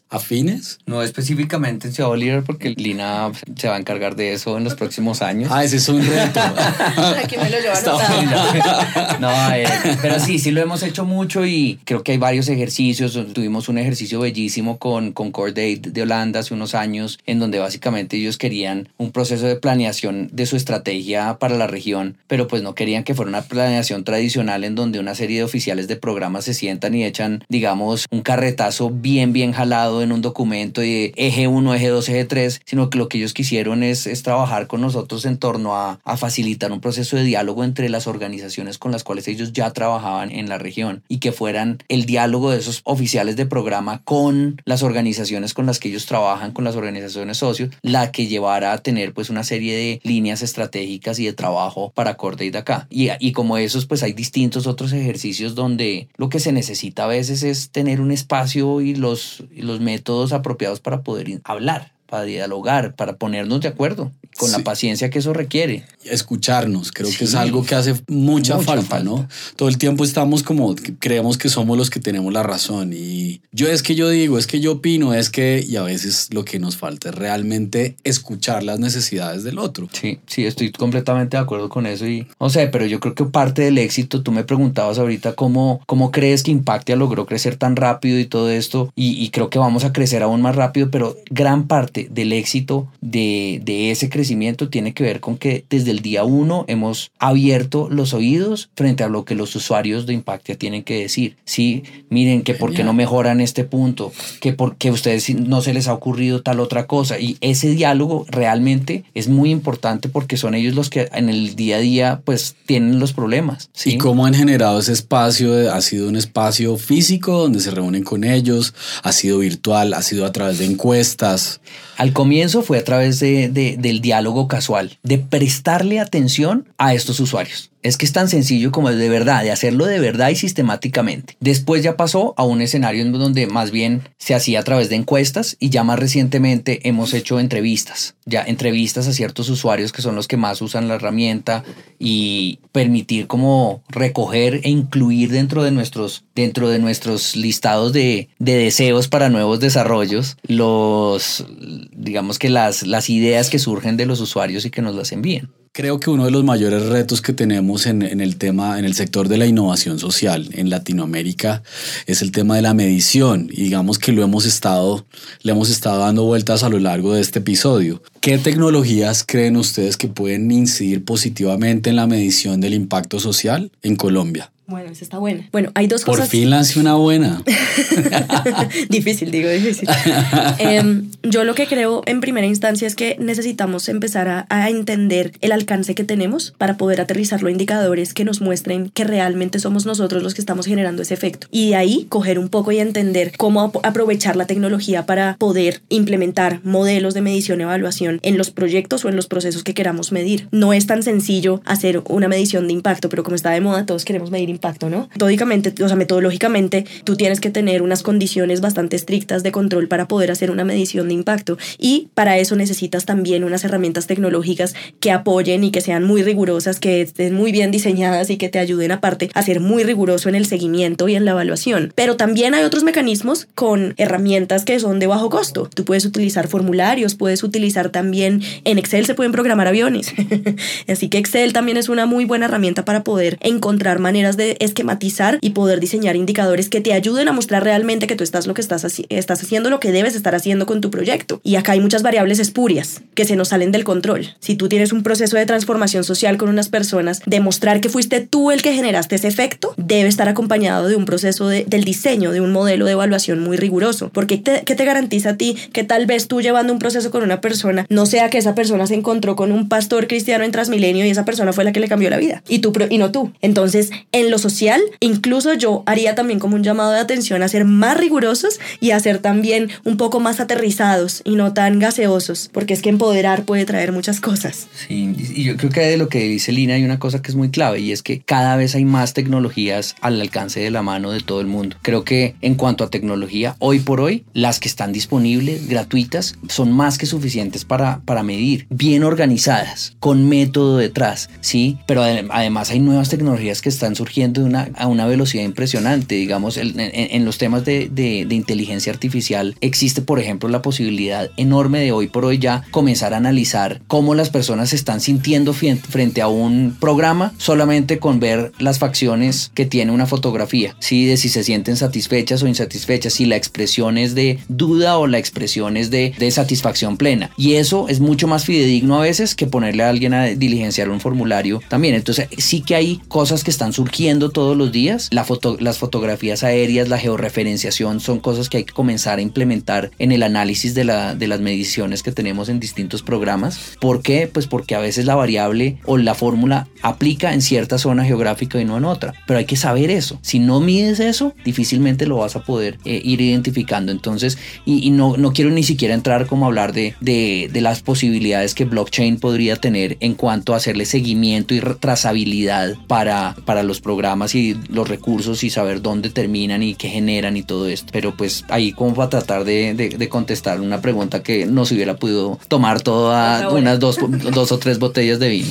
Afines? 0.09 0.79
No 0.85 1.01
específicamente 1.01 1.87
en 1.87 1.93
Ciudad 1.93 2.09
Bolívar 2.09 2.43
porque 2.43 2.69
Lina 2.69 3.31
se 3.55 3.67
va 3.67 3.75
a 3.75 3.79
encargar 3.79 4.15
de 4.15 4.33
eso 4.33 4.57
en 4.57 4.63
los 4.63 4.75
próximos 4.75 5.21
años. 5.21 5.49
Ah, 5.51 5.63
ese 5.63 5.77
es 5.77 5.89
un 5.89 6.05
reto. 6.05 6.39
Aquí 7.23 7.37
me 7.37 7.49
lo 7.49 7.57
llevan 7.59 9.21
No, 9.21 9.31
eh, 9.53 9.65
pero 10.01 10.19
sí, 10.19 10.39
sí 10.39 10.51
lo 10.51 10.61
hemos 10.61 10.83
hecho 10.83 11.05
mucho 11.05 11.45
y 11.45 11.79
creo 11.85 12.03
que 12.03 12.13
hay 12.13 12.17
varios 12.17 12.49
ejercicios. 12.49 13.19
Tuvimos 13.33 13.69
un 13.69 13.77
ejercicio 13.77 14.19
bellísimo 14.19 14.77
con, 14.77 15.13
con 15.13 15.31
Core 15.31 15.53
de 15.53 16.01
Holanda 16.01 16.39
hace 16.39 16.53
unos 16.53 16.75
años 16.75 17.19
en 17.25 17.39
donde 17.39 17.59
básicamente 17.59 18.17
ellos 18.17 18.37
querían 18.37 18.89
un 18.97 19.11
proceso 19.11 19.45
de 19.45 19.55
planeación 19.55 20.29
de 20.31 20.45
su 20.45 20.55
estrategia 20.55 21.37
para 21.39 21.55
la 21.55 21.67
región, 21.67 22.17
pero 22.27 22.47
pues 22.47 22.61
no 22.61 22.75
querían 22.75 23.03
que 23.03 23.13
fuera 23.13 23.29
una 23.29 23.43
planeación 23.43 24.03
tradicional 24.03 24.63
en 24.63 24.75
donde 24.75 24.99
una 24.99 25.15
serie 25.15 25.37
de 25.37 25.43
oficiales 25.43 25.87
de 25.87 25.95
programas 25.95 26.45
se 26.45 26.53
sientan 26.53 26.95
y 26.95 27.05
echan, 27.05 27.43
digamos, 27.49 28.05
un 28.11 28.21
carretazo 28.21 28.89
bien, 28.89 29.12
bien 29.31 29.51
jalado 29.51 30.01
en 30.01 30.11
un 30.11 30.21
documento 30.21 30.81
de 30.81 31.13
eje 31.15 31.47
1, 31.47 31.75
eje 31.75 31.87
2, 31.87 32.09
eje 32.09 32.25
3, 32.25 32.61
sino 32.65 32.89
que 32.89 32.97
lo 32.97 33.07
que 33.09 33.17
ellos 33.17 33.33
quisieron 33.33 33.83
es, 33.83 34.07
es 34.07 34.23
trabajar 34.23 34.67
con 34.67 34.81
nosotros 34.81 35.25
en 35.25 35.37
torno 35.37 35.75
a, 35.75 35.99
a, 36.03 36.17
facilitar 36.17 36.71
un 36.71 36.81
proceso 36.81 37.15
de 37.15 37.23
diálogo 37.23 37.63
entre 37.63 37.89
las 37.89 38.07
organizaciones 38.07 38.77
con 38.77 38.91
las 38.91 39.03
cuales 39.03 39.27
ellos 39.27 39.53
ya 39.53 39.71
trabajaban 39.71 40.31
en 40.31 40.49
la 40.49 40.57
región 40.57 41.03
y 41.07 41.17
que 41.17 41.31
fueran 41.31 41.77
el 41.89 42.05
diálogo 42.05 42.51
de 42.51 42.59
esos 42.59 42.81
oficiales 42.85 43.35
de 43.35 43.45
programa 43.45 44.01
con 44.03 44.61
las 44.65 44.83
organizaciones 44.83 45.53
con 45.53 45.65
las 45.65 45.79
que 45.79 45.89
ellos 45.89 46.05
trabajan, 46.05 46.51
con 46.51 46.63
las 46.63 46.75
organizaciones 46.75 47.37
socios, 47.37 47.69
la 47.81 48.11
que 48.11 48.27
llevara 48.27 48.73
a 48.73 48.77
tener 48.79 49.13
pues 49.13 49.29
una 49.29 49.43
serie 49.43 49.75
de 49.75 50.01
líneas 50.03 50.41
estratégicas 50.41 51.19
y 51.19 51.25
de 51.25 51.33
trabajo 51.33 51.91
para 51.93 52.15
Corte 52.15 52.49
de 52.49 52.57
acá. 52.57 52.87
Y, 52.89 53.09
y 53.19 53.31
como 53.31 53.57
esos 53.57 53.85
pues 53.85 54.03
hay 54.03 54.13
distintos 54.13 54.67
otros 54.67 54.93
ejercicios 54.93 55.55
donde 55.55 56.07
lo 56.17 56.29
que 56.29 56.39
se 56.39 56.51
necesita 56.51 57.05
a 57.05 57.07
veces 57.07 57.43
es 57.43 57.69
tener 57.69 58.01
un 58.01 58.11
espacio 58.11 58.81
y 58.81 58.95
los 59.03 59.43
los 59.55 59.79
métodos 59.79 60.33
apropiados 60.33 60.79
para 60.79 61.03
poder 61.03 61.41
hablar 61.43 61.91
para 62.13 62.25
dialogar, 62.25 62.93
para 62.93 63.15
ponernos 63.15 63.61
de 63.61 63.69
acuerdo, 63.69 64.11
con 64.37 64.51
la 64.51 64.59
paciencia 64.59 65.09
que 65.09 65.17
eso 65.17 65.33
requiere. 65.33 65.83
Escucharnos, 66.05 66.91
creo 66.91 67.09
que 67.09 67.23
es 67.23 67.33
algo 67.33 67.65
que 67.65 67.73
hace 67.73 67.95
mucha, 68.07 68.59
falta, 68.59 69.01
¿no? 69.01 69.27
Todo 69.55 69.67
el 69.67 69.79
tiempo 69.79 70.03
estamos 70.03 70.43
como, 70.43 70.75
creemos 70.99 71.39
que 71.39 71.49
somos 71.49 71.75
los 71.75 71.89
que 71.89 71.99
tenemos 71.99 72.31
la 72.31 72.43
razón 72.43 72.91
y 72.93 73.41
yo 73.51 73.67
es 73.67 73.81
que 73.81 73.95
yo 73.95 74.09
digo, 74.09 74.37
es 74.37 74.45
que 74.45 74.59
yo 74.59 74.73
opino, 74.73 75.15
es 75.15 75.31
que, 75.31 75.65
y 75.67 75.75
a 75.75 75.81
veces 75.81 76.27
lo 76.31 76.45
que 76.45 76.59
nos 76.59 76.77
falta 76.77 77.09
es 77.09 77.15
realmente 77.15 77.95
escuchar 78.03 78.61
las 78.61 78.77
necesidades 78.77 79.43
del 79.43 79.57
otro. 79.57 79.87
Sí, 79.91 80.19
sí, 80.27 80.45
estoy 80.45 80.71
completamente 80.71 81.37
de 81.37 81.41
acuerdo 81.41 81.69
con 81.69 81.87
eso 81.87 82.05
y, 82.05 82.27
no 82.39 82.51
sé, 82.51 82.67
pero 82.67 82.85
yo 82.85 82.99
creo 82.99 83.15
que 83.15 83.25
parte 83.25 83.63
del 83.63 83.79
éxito, 83.79 84.21
tú 84.21 84.31
me 84.31 84.43
preguntabas 84.43 84.99
ahorita 84.99 85.33
cómo, 85.33 85.81
cómo 85.87 86.11
crees 86.11 86.43
que 86.43 86.51
Impactia 86.51 86.95
logró 86.95 87.25
crecer 87.25 87.55
tan 87.55 87.75
rápido 87.75 88.19
y 88.19 88.25
todo 88.25 88.51
esto, 88.51 88.91
y, 88.95 89.19
y 89.19 89.31
creo 89.31 89.49
que 89.49 89.57
vamos 89.57 89.83
a 89.83 89.93
crecer 89.93 90.21
aún 90.21 90.43
más 90.43 90.55
rápido, 90.55 90.91
pero 90.91 91.17
gran 91.31 91.67
parte 91.67 92.02
del 92.11 92.33
éxito 92.33 92.87
de, 93.01 93.61
de, 93.63 93.91
ese 93.91 94.09
crecimiento 94.09 94.69
tiene 94.69 94.93
que 94.93 95.03
ver 95.03 95.19
con 95.19 95.37
que 95.37 95.65
desde 95.69 95.91
el 95.91 96.01
día 96.01 96.23
uno 96.23 96.65
hemos 96.67 97.11
abierto 97.19 97.89
los 97.89 98.13
oídos 98.13 98.69
frente 98.75 99.03
a 99.03 99.09
lo 99.09 99.25
que 99.25 99.35
los 99.35 99.55
usuarios 99.55 100.05
de 100.05 100.13
Impactia 100.13 100.57
tienen 100.57 100.83
que 100.83 100.99
decir. 100.99 101.37
Sí, 101.45 101.83
miren 102.09 102.41
que 102.41 102.53
por 102.53 102.73
qué 102.73 102.83
no 102.83 102.93
mejoran 102.93 103.41
este 103.41 103.63
punto, 103.63 104.11
que 104.39 104.53
por 104.53 104.75
qué 104.77 104.89
a 104.89 104.93
ustedes 104.93 105.33
no 105.35 105.61
se 105.61 105.73
les 105.73 105.87
ha 105.87 105.93
ocurrido 105.93 106.41
tal 106.41 106.59
otra 106.59 106.87
cosa. 106.87 107.19
Y 107.19 107.37
ese 107.41 107.69
diálogo 107.69 108.25
realmente 108.29 109.03
es 109.13 109.27
muy 109.27 109.51
importante 109.51 110.09
porque 110.09 110.37
son 110.37 110.55
ellos 110.55 110.75
los 110.75 110.89
que 110.89 111.09
en 111.13 111.29
el 111.29 111.55
día 111.55 111.77
a 111.77 111.79
día 111.79 112.21
pues 112.23 112.55
tienen 112.65 112.99
los 112.99 113.13
problemas. 113.13 113.69
¿sí? 113.73 113.91
¿Y 113.91 113.97
cómo 113.97 114.25
han 114.25 114.33
generado 114.33 114.79
ese 114.79 114.93
espacio? 114.93 115.73
¿Ha 115.73 115.81
sido 115.81 116.07
un 116.07 116.15
espacio 116.15 116.77
físico 116.77 117.39
donde 117.39 117.59
se 117.59 117.71
reúnen 117.71 118.03
con 118.03 118.23
ellos? 118.23 118.73
¿Ha 119.03 119.11
sido 119.11 119.39
virtual? 119.39 119.93
¿Ha 119.93 120.01
sido 120.01 120.25
a 120.25 120.31
través 120.31 120.59
de 120.59 120.65
encuestas? 120.65 121.61
Al 121.97 122.13
comienzo 122.13 122.63
fue 122.63 122.79
a 122.79 122.83
través 122.83 123.19
de, 123.19 123.49
del 123.49 124.01
diálogo 124.01 124.47
casual, 124.47 124.97
de 125.03 125.17
prestarle 125.19 125.99
atención 125.99 126.67
a 126.77 126.93
estos 126.93 127.19
usuarios. 127.19 127.72
Es 127.83 127.97
que 127.97 128.05
es 128.05 128.13
tan 128.13 128.29
sencillo 128.29 128.71
como 128.71 128.89
es 128.89 128.97
de 128.97 129.09
verdad, 129.09 129.43
de 129.43 129.51
hacerlo 129.51 129.85
de 129.85 129.99
verdad 129.99 130.29
y 130.29 130.35
sistemáticamente. 130.35 131.35
Después 131.39 131.83
ya 131.83 131.97
pasó 131.97 132.33
a 132.37 132.43
un 132.43 132.61
escenario 132.61 133.01
en 133.01 133.11
donde 133.11 133.45
más 133.45 133.71
bien 133.71 134.01
se 134.17 134.33
hacía 134.33 134.61
a 134.61 134.63
través 134.63 134.89
de 134.89 134.95
encuestas 134.95 135.57
y 135.59 135.69
ya 135.69 135.83
más 135.83 135.99
recientemente 135.99 136.87
hemos 136.87 137.13
hecho 137.13 137.39
entrevistas, 137.39 138.15
ya 138.25 138.41
entrevistas 138.41 139.07
a 139.07 139.13
ciertos 139.13 139.49
usuarios 139.49 139.91
que 139.91 140.01
son 140.01 140.15
los 140.15 140.27
que 140.27 140.37
más 140.37 140.61
usan 140.61 140.87
la 140.87 140.95
herramienta 140.95 141.63
y 141.99 142.59
permitir 142.71 143.27
como 143.27 143.83
recoger 143.89 144.61
e 144.63 144.69
incluir 144.69 145.31
dentro 145.31 145.63
de 145.63 145.71
nuestros, 145.71 146.23
dentro 146.35 146.69
de 146.69 146.79
nuestros 146.79 147.35
listados 147.35 147.91
de, 147.91 148.29
de 148.39 148.55
deseos 148.55 149.09
para 149.09 149.29
nuevos 149.29 149.59
desarrollos 149.59 150.37
los, 150.47 151.45
digamos 151.91 152.39
que 152.39 152.49
las, 152.49 152.87
las 152.87 153.09
ideas 153.09 153.49
que 153.49 153.59
surgen 153.59 153.97
de 153.97 154.05
los 154.05 154.21
usuarios 154.21 154.65
y 154.65 154.69
que 154.69 154.81
nos 154.81 154.95
las 154.95 155.11
envíen. 155.11 155.49
Creo 155.75 155.99
que 155.99 156.11
uno 156.11 156.25
de 156.25 156.29
los 156.29 156.43
mayores 156.43 156.85
retos 156.85 157.19
que 157.23 157.33
tenemos 157.33 157.87
en, 157.87 158.03
el 158.03 158.35
tema, 158.35 158.77
en 158.77 158.85
el 158.85 158.93
sector 158.93 159.27
de 159.27 159.39
la 159.39 159.47
innovación 159.47 159.97
social 159.97 160.49
en 160.51 160.69
Latinoamérica 160.69 161.63
es 162.05 162.21
el 162.21 162.31
tema 162.31 162.55
de 162.55 162.61
la 162.61 162.75
medición. 162.75 163.49
Y 163.51 163.63
digamos 163.63 163.97
que 163.97 164.11
lo 164.11 164.21
hemos 164.21 164.45
estado, 164.45 165.03
le 165.41 165.51
hemos 165.51 165.71
estado 165.71 166.01
dando 166.01 166.25
vueltas 166.25 166.61
a 166.61 166.69
lo 166.69 166.77
largo 166.77 167.15
de 167.15 167.21
este 167.21 167.39
episodio. 167.39 168.03
¿Qué 168.21 168.37
tecnologías 168.37 169.23
creen 169.23 169.57
ustedes 169.57 169.97
que 169.97 170.07
pueden 170.07 170.51
incidir 170.51 171.03
positivamente 171.03 171.89
en 171.89 171.95
la 171.95 172.05
medición 172.05 172.61
del 172.61 172.75
impacto 172.75 173.19
social 173.19 173.71
en 173.81 173.95
Colombia? 173.95 174.52
Bueno, 174.65 174.91
esa 174.91 175.03
está 175.03 175.17
buena. 175.17 175.49
Bueno, 175.51 175.71
hay 175.75 175.87
dos 175.87 176.03
Por 176.03 176.15
cosas. 176.15 176.29
fin 176.29 176.49
lancé 176.49 176.79
una 176.79 176.93
buena. 176.93 177.41
difícil, 178.89 179.29
digo, 179.29 179.49
difícil. 179.49 179.89
eh, 180.59 181.01
yo 181.21 181.43
lo 181.43 181.53
que 181.53 181.67
creo 181.67 182.01
en 182.05 182.21
primera 182.21 182.47
instancia 182.47 182.87
es 182.87 182.95
que 182.95 183.17
necesitamos 183.19 183.89
empezar 183.89 184.29
a, 184.29 184.45
a, 184.49 184.69
entender 184.69 185.33
el 185.41 185.51
alcance 185.51 185.95
que 185.95 186.05
tenemos 186.05 186.53
para 186.57 186.77
poder 186.77 187.01
aterrizarlo 187.01 187.49
a 187.49 187.51
indicadores 187.51 188.13
que 188.13 188.23
nos 188.23 188.39
muestren 188.39 188.89
que 188.89 189.03
realmente 189.03 189.59
somos 189.59 189.85
nosotros 189.85 190.23
los 190.23 190.33
que 190.33 190.39
estamos 190.41 190.65
generando 190.65 191.01
ese 191.01 191.13
efecto. 191.13 191.47
Y 191.51 191.69
de 191.69 191.75
ahí 191.75 192.05
coger 192.07 192.39
un 192.39 192.47
poco 192.47 192.71
y 192.71 192.79
entender 192.79 193.33
cómo 193.37 193.73
aprovechar 193.83 194.37
la 194.37 194.47
tecnología 194.47 195.05
para 195.05 195.35
poder 195.39 195.81
implementar 195.89 196.61
modelos 196.63 197.13
de 197.13 197.21
medición 197.21 197.59
y 197.59 197.63
evaluación 197.63 198.19
en 198.23 198.37
los 198.37 198.49
proyectos 198.51 199.03
o 199.03 199.09
en 199.09 199.17
los 199.17 199.27
procesos 199.27 199.63
que 199.63 199.73
queramos 199.73 200.13
medir. 200.13 200.47
No 200.51 200.71
es 200.71 200.87
tan 200.87 201.03
sencillo 201.03 201.61
hacer 201.65 202.01
una 202.07 202.29
medición 202.29 202.67
de 202.67 202.73
impacto, 202.73 203.09
pero 203.09 203.23
como 203.23 203.35
está 203.35 203.51
de 203.51 203.59
moda, 203.59 203.85
todos 203.85 204.05
queremos 204.05 204.31
medir 204.31 204.52
impacto, 204.53 204.89
¿no? 204.89 205.09
Metódicamente, 205.11 205.83
o 205.83 205.87
sea, 205.87 205.97
metodológicamente, 205.97 206.85
tú 207.03 207.15
tienes 207.15 207.39
que 207.39 207.49
tener 207.49 207.81
unas 207.81 208.03
condiciones 208.03 208.61
bastante 208.61 208.95
estrictas 208.95 209.43
de 209.43 209.51
control 209.51 209.87
para 209.87 210.07
poder 210.07 210.31
hacer 210.31 210.51
una 210.51 210.63
medición 210.63 211.07
de 211.07 211.13
impacto 211.13 211.57
y 211.77 212.09
para 212.13 212.37
eso 212.37 212.55
necesitas 212.55 213.05
también 213.05 213.43
unas 213.43 213.63
herramientas 213.63 214.07
tecnológicas 214.07 214.75
que 214.99 215.11
apoyen 215.11 215.63
y 215.63 215.71
que 215.71 215.81
sean 215.81 216.03
muy 216.03 216.23
rigurosas, 216.23 216.79
que 216.79 217.01
estén 217.01 217.33
muy 217.33 217.51
bien 217.51 217.71
diseñadas 217.71 218.29
y 218.29 218.37
que 218.37 218.49
te 218.49 218.59
ayuden 218.59 218.91
aparte 218.91 219.29
a 219.33 219.43
ser 219.43 219.59
muy 219.59 219.83
riguroso 219.83 220.29
en 220.29 220.35
el 220.35 220.45
seguimiento 220.45 221.07
y 221.07 221.15
en 221.15 221.25
la 221.25 221.31
evaluación. 221.31 221.91
Pero 221.95 222.15
también 222.15 222.53
hay 222.53 222.63
otros 222.63 222.83
mecanismos 222.83 223.47
con 223.55 223.93
herramientas 223.97 224.65
que 224.65 224.79
son 224.79 224.99
de 224.99 225.07
bajo 225.07 225.29
costo. 225.29 225.69
Tú 225.73 225.85
puedes 225.85 226.05
utilizar 226.05 226.47
formularios, 226.47 227.15
puedes 227.15 227.43
utilizar 227.43 227.89
también 227.89 228.41
en 228.63 228.77
Excel 228.77 229.05
se 229.05 229.15
pueden 229.15 229.31
programar 229.31 229.67
aviones. 229.67 230.13
Así 230.87 231.09
que 231.09 231.17
Excel 231.17 231.53
también 231.53 231.77
es 231.77 231.89
una 231.89 232.05
muy 232.05 232.25
buena 232.25 232.45
herramienta 232.45 232.85
para 232.85 233.03
poder 233.03 233.37
encontrar 233.41 233.99
maneras 233.99 234.37
de 234.37 234.42
esquematizar 234.59 235.39
y 235.41 235.51
poder 235.51 235.79
diseñar 235.79 236.15
indicadores 236.15 236.69
que 236.69 236.81
te 236.81 236.93
ayuden 236.93 237.27
a 237.27 237.31
mostrar 237.31 237.63
realmente 237.63 238.07
que 238.07 238.15
tú 238.15 238.23
estás 238.23 238.47
lo 238.47 238.53
que 238.53 238.61
estás, 238.61 238.85
estás 239.09 239.41
haciendo 239.41 239.69
lo 239.69 239.79
que 239.79 239.91
debes 239.91 240.15
estar 240.15 240.35
haciendo 240.35 240.65
con 240.65 240.81
tu 240.81 240.89
proyecto. 240.91 241.41
Y 241.43 241.55
acá 241.55 241.73
hay 241.73 241.79
muchas 241.79 242.03
variables 242.03 242.39
espurias 242.39 243.01
que 243.15 243.25
se 243.25 243.35
nos 243.35 243.49
salen 243.49 243.71
del 243.71 243.83
control. 243.83 244.35
Si 244.39 244.55
tú 244.55 244.69
tienes 244.69 244.93
un 244.93 245.03
proceso 245.03 245.37
de 245.37 245.45
transformación 245.45 246.03
social 246.03 246.37
con 246.37 246.49
unas 246.49 246.69
personas, 246.69 247.21
demostrar 247.25 247.81
que 247.81 247.89
fuiste 247.89 248.21
tú 248.21 248.51
el 248.51 248.61
que 248.61 248.73
generaste 248.73 249.15
ese 249.15 249.27
efecto 249.27 249.73
debe 249.77 250.09
estar 250.09 250.29
acompañado 250.29 250.87
de 250.87 250.95
un 250.95 251.05
proceso 251.05 251.47
de, 251.47 251.65
del 251.65 251.83
diseño, 251.83 252.31
de 252.31 252.41
un 252.41 252.51
modelo 252.51 252.85
de 252.85 252.93
evaluación 252.93 253.39
muy 253.39 253.57
riguroso. 253.57 254.09
Porque 254.13 254.37
te, 254.37 254.63
¿qué 254.63 254.75
te 254.75 254.85
garantiza 254.85 255.31
a 255.31 255.37
ti 255.37 255.55
que 255.71 255.83
tal 255.83 256.05
vez 256.05 256.27
tú 256.27 256.41
llevando 256.41 256.73
un 256.73 256.79
proceso 256.79 257.11
con 257.11 257.23
una 257.23 257.41
persona 257.41 257.85
no 257.89 258.05
sea 258.05 258.29
que 258.29 258.37
esa 258.37 258.55
persona 258.55 258.87
se 258.87 258.95
encontró 258.95 259.35
con 259.35 259.51
un 259.51 259.69
pastor 259.69 260.07
cristiano 260.07 260.43
en 260.43 260.51
Transmilenio 260.51 261.05
y 261.05 261.09
esa 261.09 261.25
persona 261.25 261.53
fue 261.53 261.63
la 261.63 261.71
que 261.71 261.79
le 261.79 261.87
cambió 261.87 262.09
la 262.09 262.17
vida 262.17 262.43
y 262.47 262.59
tú 262.59 262.73
y 262.89 262.97
no 262.97 263.11
tú? 263.11 263.31
Entonces, 263.41 263.91
en 264.11 264.31
lo 264.33 264.39
social, 264.39 264.81
incluso 264.99 265.53
yo 265.53 265.83
haría 265.85 266.15
también 266.15 266.39
como 266.39 266.55
un 266.55 266.63
llamado 266.63 266.91
de 266.91 266.97
atención 266.97 267.43
a 267.43 267.47
ser 267.47 267.65
más 267.65 267.95
rigurosos 267.95 268.59
y 268.79 268.89
a 268.89 268.99
ser 268.99 269.19
también 269.19 269.69
un 269.83 269.95
poco 269.95 270.19
más 270.19 270.39
aterrizados 270.39 271.21
y 271.23 271.35
no 271.35 271.53
tan 271.53 271.77
gaseosos, 271.77 272.49
porque 272.51 272.73
es 272.73 272.81
que 272.81 272.89
empoderar 272.89 273.43
puede 273.43 273.65
traer 273.65 273.91
muchas 273.91 274.19
cosas. 274.19 274.65
Sí, 274.87 275.13
y 275.19 275.43
yo 275.43 275.55
creo 275.55 275.69
que 275.69 275.81
de 275.81 275.97
lo 275.97 276.09
que 276.09 276.23
dice 276.23 276.51
Lina 276.51 276.73
hay 276.73 276.83
una 276.83 276.97
cosa 276.97 277.21
que 277.21 277.29
es 277.29 277.35
muy 277.35 277.51
clave 277.51 277.79
y 277.79 277.91
es 277.91 278.01
que 278.01 278.21
cada 278.21 278.55
vez 278.55 278.73
hay 278.73 278.85
más 278.85 279.13
tecnologías 279.13 279.95
al 280.01 280.19
alcance 280.19 280.59
de 280.59 280.71
la 280.71 280.81
mano 280.81 281.11
de 281.11 281.19
todo 281.19 281.39
el 281.39 281.45
mundo. 281.45 281.77
Creo 281.83 282.03
que 282.03 282.33
en 282.41 282.55
cuanto 282.55 282.83
a 282.83 282.89
tecnología, 282.89 283.55
hoy 283.59 283.81
por 283.81 284.01
hoy, 284.01 284.25
las 284.33 284.59
que 284.59 284.67
están 284.67 284.93
disponibles, 284.93 285.67
gratuitas, 285.67 286.37
son 286.49 286.71
más 286.71 286.97
que 286.97 287.05
suficientes 287.05 287.65
para, 287.65 288.01
para 288.03 288.23
medir, 288.23 288.65
bien 288.71 289.03
organizadas, 289.03 289.95
con 289.99 290.27
método 290.27 290.77
detrás, 290.77 291.29
¿sí? 291.41 291.77
Pero 291.85 292.01
además 292.01 292.71
hay 292.71 292.79
nuevas 292.79 293.09
tecnologías 293.09 293.61
que 293.61 293.69
están 293.69 293.95
surgiendo 293.95 294.22
de 294.31 294.43
una, 294.43 294.69
a 294.75 294.87
una 294.87 295.05
velocidad 295.05 295.43
impresionante, 295.43 296.15
digamos, 296.15 296.57
en, 296.57 296.79
en, 296.79 296.91
en 296.93 297.25
los 297.25 297.37
temas 297.37 297.65
de, 297.65 297.89
de, 297.89 298.25
de, 298.25 298.35
inteligencia 298.35 298.93
artificial 298.93 299.55
existe, 299.61 300.01
por 300.01 300.19
ejemplo, 300.19 300.49
la 300.49 300.61
posibilidad 300.61 301.29
enorme 301.37 301.79
de 301.79 301.91
hoy 301.91 302.07
por 302.07 302.25
hoy 302.25 302.37
ya 302.37 302.63
comenzar 302.71 303.13
a 303.13 303.17
analizar 303.17 303.81
cómo 303.87 304.15
las 304.15 304.29
personas 304.29 304.69
se 304.69 304.75
están 304.75 305.01
sintiendo 305.01 305.53
frente 305.53 306.21
a 306.21 306.27
un 306.27 306.77
programa 306.79 307.33
solamente 307.37 307.99
con 307.99 308.19
ver 308.19 308.51
las 308.59 308.79
facciones 308.79 309.51
que 309.53 309.65
tiene 309.65 309.91
una 309.91 310.05
fotografía, 310.05 310.75
¿sí? 310.79 311.05
De 311.05 311.17
si 311.17 311.29
se 311.29 311.43
sienten 311.43 311.75
satisfechas 311.75 312.43
o 312.43 312.47
insatisfechas, 312.47 313.13
si 313.13 313.25
la 313.25 313.35
expresión 313.35 313.97
es 313.97 314.15
de 314.15 314.39
duda 314.47 314.97
o 314.97 315.07
la 315.07 315.17
expresión 315.17 315.77
es 315.77 315.89
de, 315.89 316.13
de 316.17 316.31
satisfacción 316.31 316.97
plena. 316.97 317.31
Y 317.37 317.53
eso 317.55 317.87
es 317.89 317.99
mucho 317.99 318.27
más 318.27 318.45
fidedigno 318.45 318.97
a 318.97 319.01
veces 319.01 319.35
que 319.35 319.47
ponerle 319.47 319.83
a 319.83 319.89
alguien 319.89 320.13
a 320.13 320.25
diligenciar 320.25 320.89
un 320.89 320.99
formulario 320.99 321.61
también. 321.69 321.95
Entonces 321.95 322.27
sí 322.37 322.61
que 322.61 322.75
hay 322.75 323.01
cosas 323.07 323.43
que 323.43 323.51
están 323.51 323.73
surgiendo 323.73 324.03
todos 324.19 324.55
los 324.55 324.71
días. 324.71 325.09
La 325.11 325.23
foto, 325.23 325.57
las 325.59 325.77
fotografías 325.77 326.43
aéreas, 326.43 326.89
la 326.89 326.97
georreferenciación 326.97 327.99
son 327.99 328.19
cosas 328.19 328.49
que 328.49 328.57
hay 328.57 328.63
que 328.63 328.73
comenzar 328.73 329.19
a 329.19 329.21
implementar 329.21 329.91
en 329.99 330.11
el 330.11 330.23
análisis 330.23 330.73
de, 330.73 330.83
la, 330.83 331.15
de 331.15 331.27
las 331.27 331.39
mediciones 331.39 332.03
que 332.03 332.11
tenemos 332.11 332.49
en 332.49 332.59
distintos 332.59 333.03
programas. 333.03 333.77
¿Por 333.79 334.01
qué? 334.01 334.29
Pues 334.31 334.47
porque 334.47 334.75
a 334.75 334.79
veces 334.79 335.05
la 335.05 335.15
variable 335.15 335.79
o 335.85 335.97
la 335.97 336.15
fórmula 336.15 336.67
aplica 336.81 337.33
en 337.33 337.41
cierta 337.41 337.77
zona 337.77 338.05
geográfica 338.05 338.59
y 338.59 338.65
no 338.65 338.77
en 338.77 338.85
otra. 338.85 339.13
Pero 339.27 339.39
hay 339.39 339.45
que 339.45 339.55
saber 339.55 339.89
eso. 339.89 340.19
Si 340.21 340.39
no 340.39 340.59
mides 340.59 340.99
eso, 340.99 341.33
difícilmente 341.43 342.05
lo 342.05 342.17
vas 342.17 342.35
a 342.35 342.43
poder 342.43 342.77
eh, 342.85 343.01
ir 343.03 343.21
identificando. 343.21 343.91
Entonces, 343.91 344.37
y, 344.65 344.85
y, 344.85 344.91
no, 344.91 345.17
no 345.17 345.33
quiero 345.33 345.51
ni 345.51 345.63
siquiera 345.63 345.93
entrar 345.93 346.27
como 346.27 346.45
a 346.45 346.47
hablar 346.47 346.73
de, 346.73 346.95
de, 347.01 347.49
de 347.51 347.61
las 347.61 347.81
posibilidades 347.81 348.53
que 348.53 348.65
blockchain 348.65 349.19
podría 349.19 349.55
tener 349.55 349.97
en 349.99 350.13
cuanto 350.13 350.53
a 350.53 350.57
hacerle 350.57 350.85
seguimiento 350.85 351.53
y 351.53 351.61
trazabilidad 351.79 352.75
para, 352.87 353.35
para 353.45 353.63
los 353.63 353.81
programas 353.81 354.02
y 354.33 354.57
los 354.69 354.87
recursos 354.87 355.43
y 355.43 355.49
saber 355.49 355.81
dónde 355.81 356.09
terminan 356.09 356.63
y 356.63 356.75
qué 356.75 356.89
generan 356.89 357.37
y 357.37 357.43
todo 357.43 357.67
esto. 357.67 357.89
Pero 357.91 358.15
pues 358.15 358.45
ahí 358.49 358.71
como 358.71 358.93
para 358.93 359.09
tratar 359.09 359.43
de, 359.43 359.73
de, 359.73 359.89
de 359.89 360.09
contestar 360.09 360.61
una 360.61 360.81
pregunta 360.81 361.23
que 361.23 361.45
no 361.45 361.65
se 361.65 361.75
hubiera 361.75 361.95
podido 361.95 362.39
tomar 362.47 362.81
toda 362.81 363.49
unas 363.49 363.79
dos, 363.79 363.97
dos 364.33 364.51
o 364.51 364.57
tres 364.57 364.79
botellas 364.79 365.19
de 365.19 365.29
vino. 365.29 365.49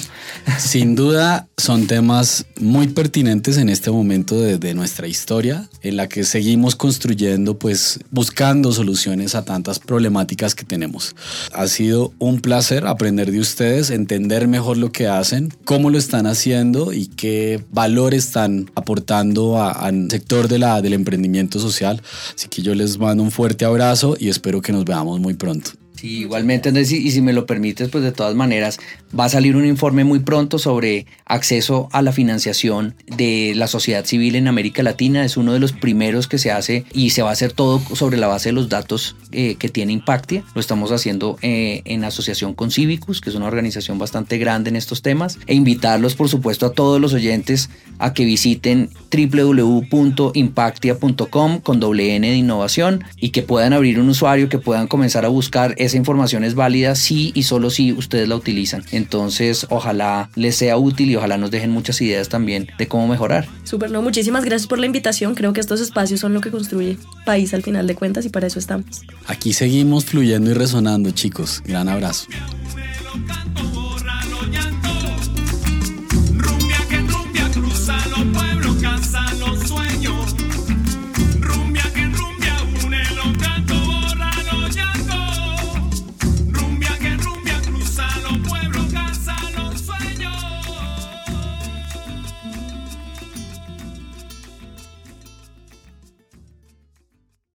Sin 0.59 0.95
duda 0.95 1.47
son 1.57 1.87
temas 1.87 2.47
muy 2.61 2.89
pertinentes 2.89 3.57
en 3.57 3.69
este 3.69 3.91
momento 3.91 4.41
de, 4.41 4.59
de 4.59 4.75
nuestra 4.75 5.07
historia 5.07 5.69
en 5.83 5.97
la 5.97 6.09
que 6.09 6.25
seguimos 6.25 6.75
construyendo 6.75 7.59
pues 7.59 8.01
buscando 8.11 8.73
soluciones 8.73 9.35
a 9.35 9.45
tantas 9.45 9.79
problemáticas 9.79 10.55
que 10.55 10.65
tenemos. 10.65 11.15
Ha 11.53 11.67
sido 11.69 12.13
un 12.19 12.41
placer 12.41 12.87
aprender 12.87 13.31
de 13.31 13.41
ustedes, 13.41 13.91
entender 13.91 14.49
mejor 14.49 14.77
lo 14.77 14.93
que 14.93 15.07
hacen, 15.09 15.53
cómo 15.65 15.91
lo 15.91 15.99
están 15.99 16.27
haciendo 16.27 16.93
y 16.93 17.07
qué 17.07 17.63
valor 17.71 18.15
están 18.15 18.42
aportando 18.75 19.63
al 19.63 20.11
sector 20.11 20.49
de 20.49 20.59
la, 20.59 20.83
del 20.83 20.93
emprendimiento 20.93 21.59
social. 21.59 22.01
Así 22.35 22.49
que 22.49 22.63
yo 22.63 22.75
les 22.75 22.99
mando 22.99 23.23
un 23.23 23.31
fuerte 23.31 23.65
abrazo 23.65 24.17
y 24.19 24.29
espero 24.29 24.61
que 24.61 24.73
nos 24.73 24.85
veamos 24.85 25.21
muy 25.21 25.35
pronto. 25.35 25.82
Sí, 26.03 26.23
igualmente, 26.23 26.73
y 26.81 27.11
si 27.13 27.23
me 27.23 27.33
lo 27.33 27.47
permites, 27.47 27.89
pues 27.89 28.03
de 28.03 28.11
todas 28.11 28.35
maneras 28.35 28.81
va 29.17 29.27
a 29.27 29.29
salir 29.29 29.55
un 29.55 29.65
informe 29.65 30.03
muy 30.03 30.19
pronto 30.19 30.59
sobre 30.59 31.07
acceso 31.27 31.89
a 31.93 32.03
la 32.03 32.11
financiación 32.11 32.97
de 33.07 33.53
la 33.55 33.69
sociedad 33.69 34.05
civil 34.05 34.35
en 34.35 34.49
América 34.49 34.83
Latina. 34.83 35.25
Es 35.25 35.37
uno 35.37 35.53
de 35.53 35.61
los 35.61 35.71
primeros 35.71 36.27
que 36.27 36.39
se 36.39 36.51
hace 36.51 36.85
y 36.93 37.11
se 37.11 37.23
va 37.23 37.29
a 37.29 37.35
hacer 37.35 37.53
todo 37.53 37.81
sobre 37.95 38.17
la 38.17 38.27
base 38.27 38.49
de 38.49 38.55
los 38.55 38.69
datos 38.69 39.15
eh, 39.31 39.55
que 39.61 39.69
tiene 39.69 39.93
Impactia. 39.93 40.43
Lo 40.57 40.61
estamos 40.61 40.91
haciendo 40.91 41.39
eh, 41.41 41.83
en 41.85 42.03
asociación 42.03 42.55
con 42.55 42.73
Cívicus, 42.73 43.21
que 43.21 43.31
es 43.31 43.37
una 43.37 43.47
organización 43.47 44.01
bastante 44.01 44.39
grande 44.39 44.71
en 44.71 44.77
estos 44.77 45.03
temas, 45.03 45.39
e 45.47 45.55
invitarlos, 45.55 46.17
por 46.17 46.29
supuesto, 46.29 46.67
a 46.67 46.73
todos 46.73 47.01
los 47.01 47.13
oyentes 47.13 47.71
a 48.01 48.13
que 48.13 48.25
visiten 48.25 48.91
www.impactia.com 49.13 51.61
con 51.61 51.79
doble 51.79 52.17
N 52.17 52.29
de 52.29 52.37
innovación 52.37 53.05
y 53.17 53.29
que 53.29 53.43
puedan 53.43 53.73
abrir 53.73 54.01
un 54.01 54.09
usuario, 54.09 54.49
que 54.49 54.59
puedan 54.59 54.89
comenzar 54.89 55.25
a 55.25 55.29
buscar 55.29 55.77
esa 55.79 55.92
esa 55.93 55.99
información 55.99 56.43
es 56.43 56.55
válida 56.55 56.95
si 56.95 57.33
y 57.35 57.43
solo 57.43 57.69
si 57.69 57.93
ustedes 57.93 58.27
la 58.27 58.37
utilizan. 58.37 58.83
Entonces, 58.93 59.67
ojalá 59.69 60.31
les 60.35 60.57
sea 60.57 60.79
útil 60.79 61.11
y 61.11 61.17
ojalá 61.17 61.37
nos 61.37 61.51
dejen 61.51 61.71
muchas 61.71 62.01
ideas 62.01 62.31
también 62.31 62.69
de 62.79 62.89
cómo 62.89 63.07
mejorar. 63.07 63.47
Súper, 63.65 63.91
no, 63.91 64.01
muchísimas 64.01 64.45
gracias 64.45 64.67
por 64.67 64.79
la 64.79 64.87
invitación. 64.87 65.35
Creo 65.35 65.53
que 65.53 65.61
estos 65.61 65.81
espacios 65.81 66.21
son 66.21 66.33
lo 66.33 66.41
que 66.41 66.51
construye 66.51 66.97
país 67.27 67.53
al 67.53 67.63
final 67.63 67.87
de 67.87 67.95
cuentas 67.95 68.25
y 68.25 68.31
para 68.31 68.47
eso 68.47 68.59
estamos. 68.59 69.03
Aquí 69.27 69.53
seguimos 69.53 70.07
fluyendo 70.07 70.51
y 70.51 70.55
resonando, 70.55 71.11
chicos. 71.11 71.63
Gran 71.67 71.89
abrazo. 71.89 72.27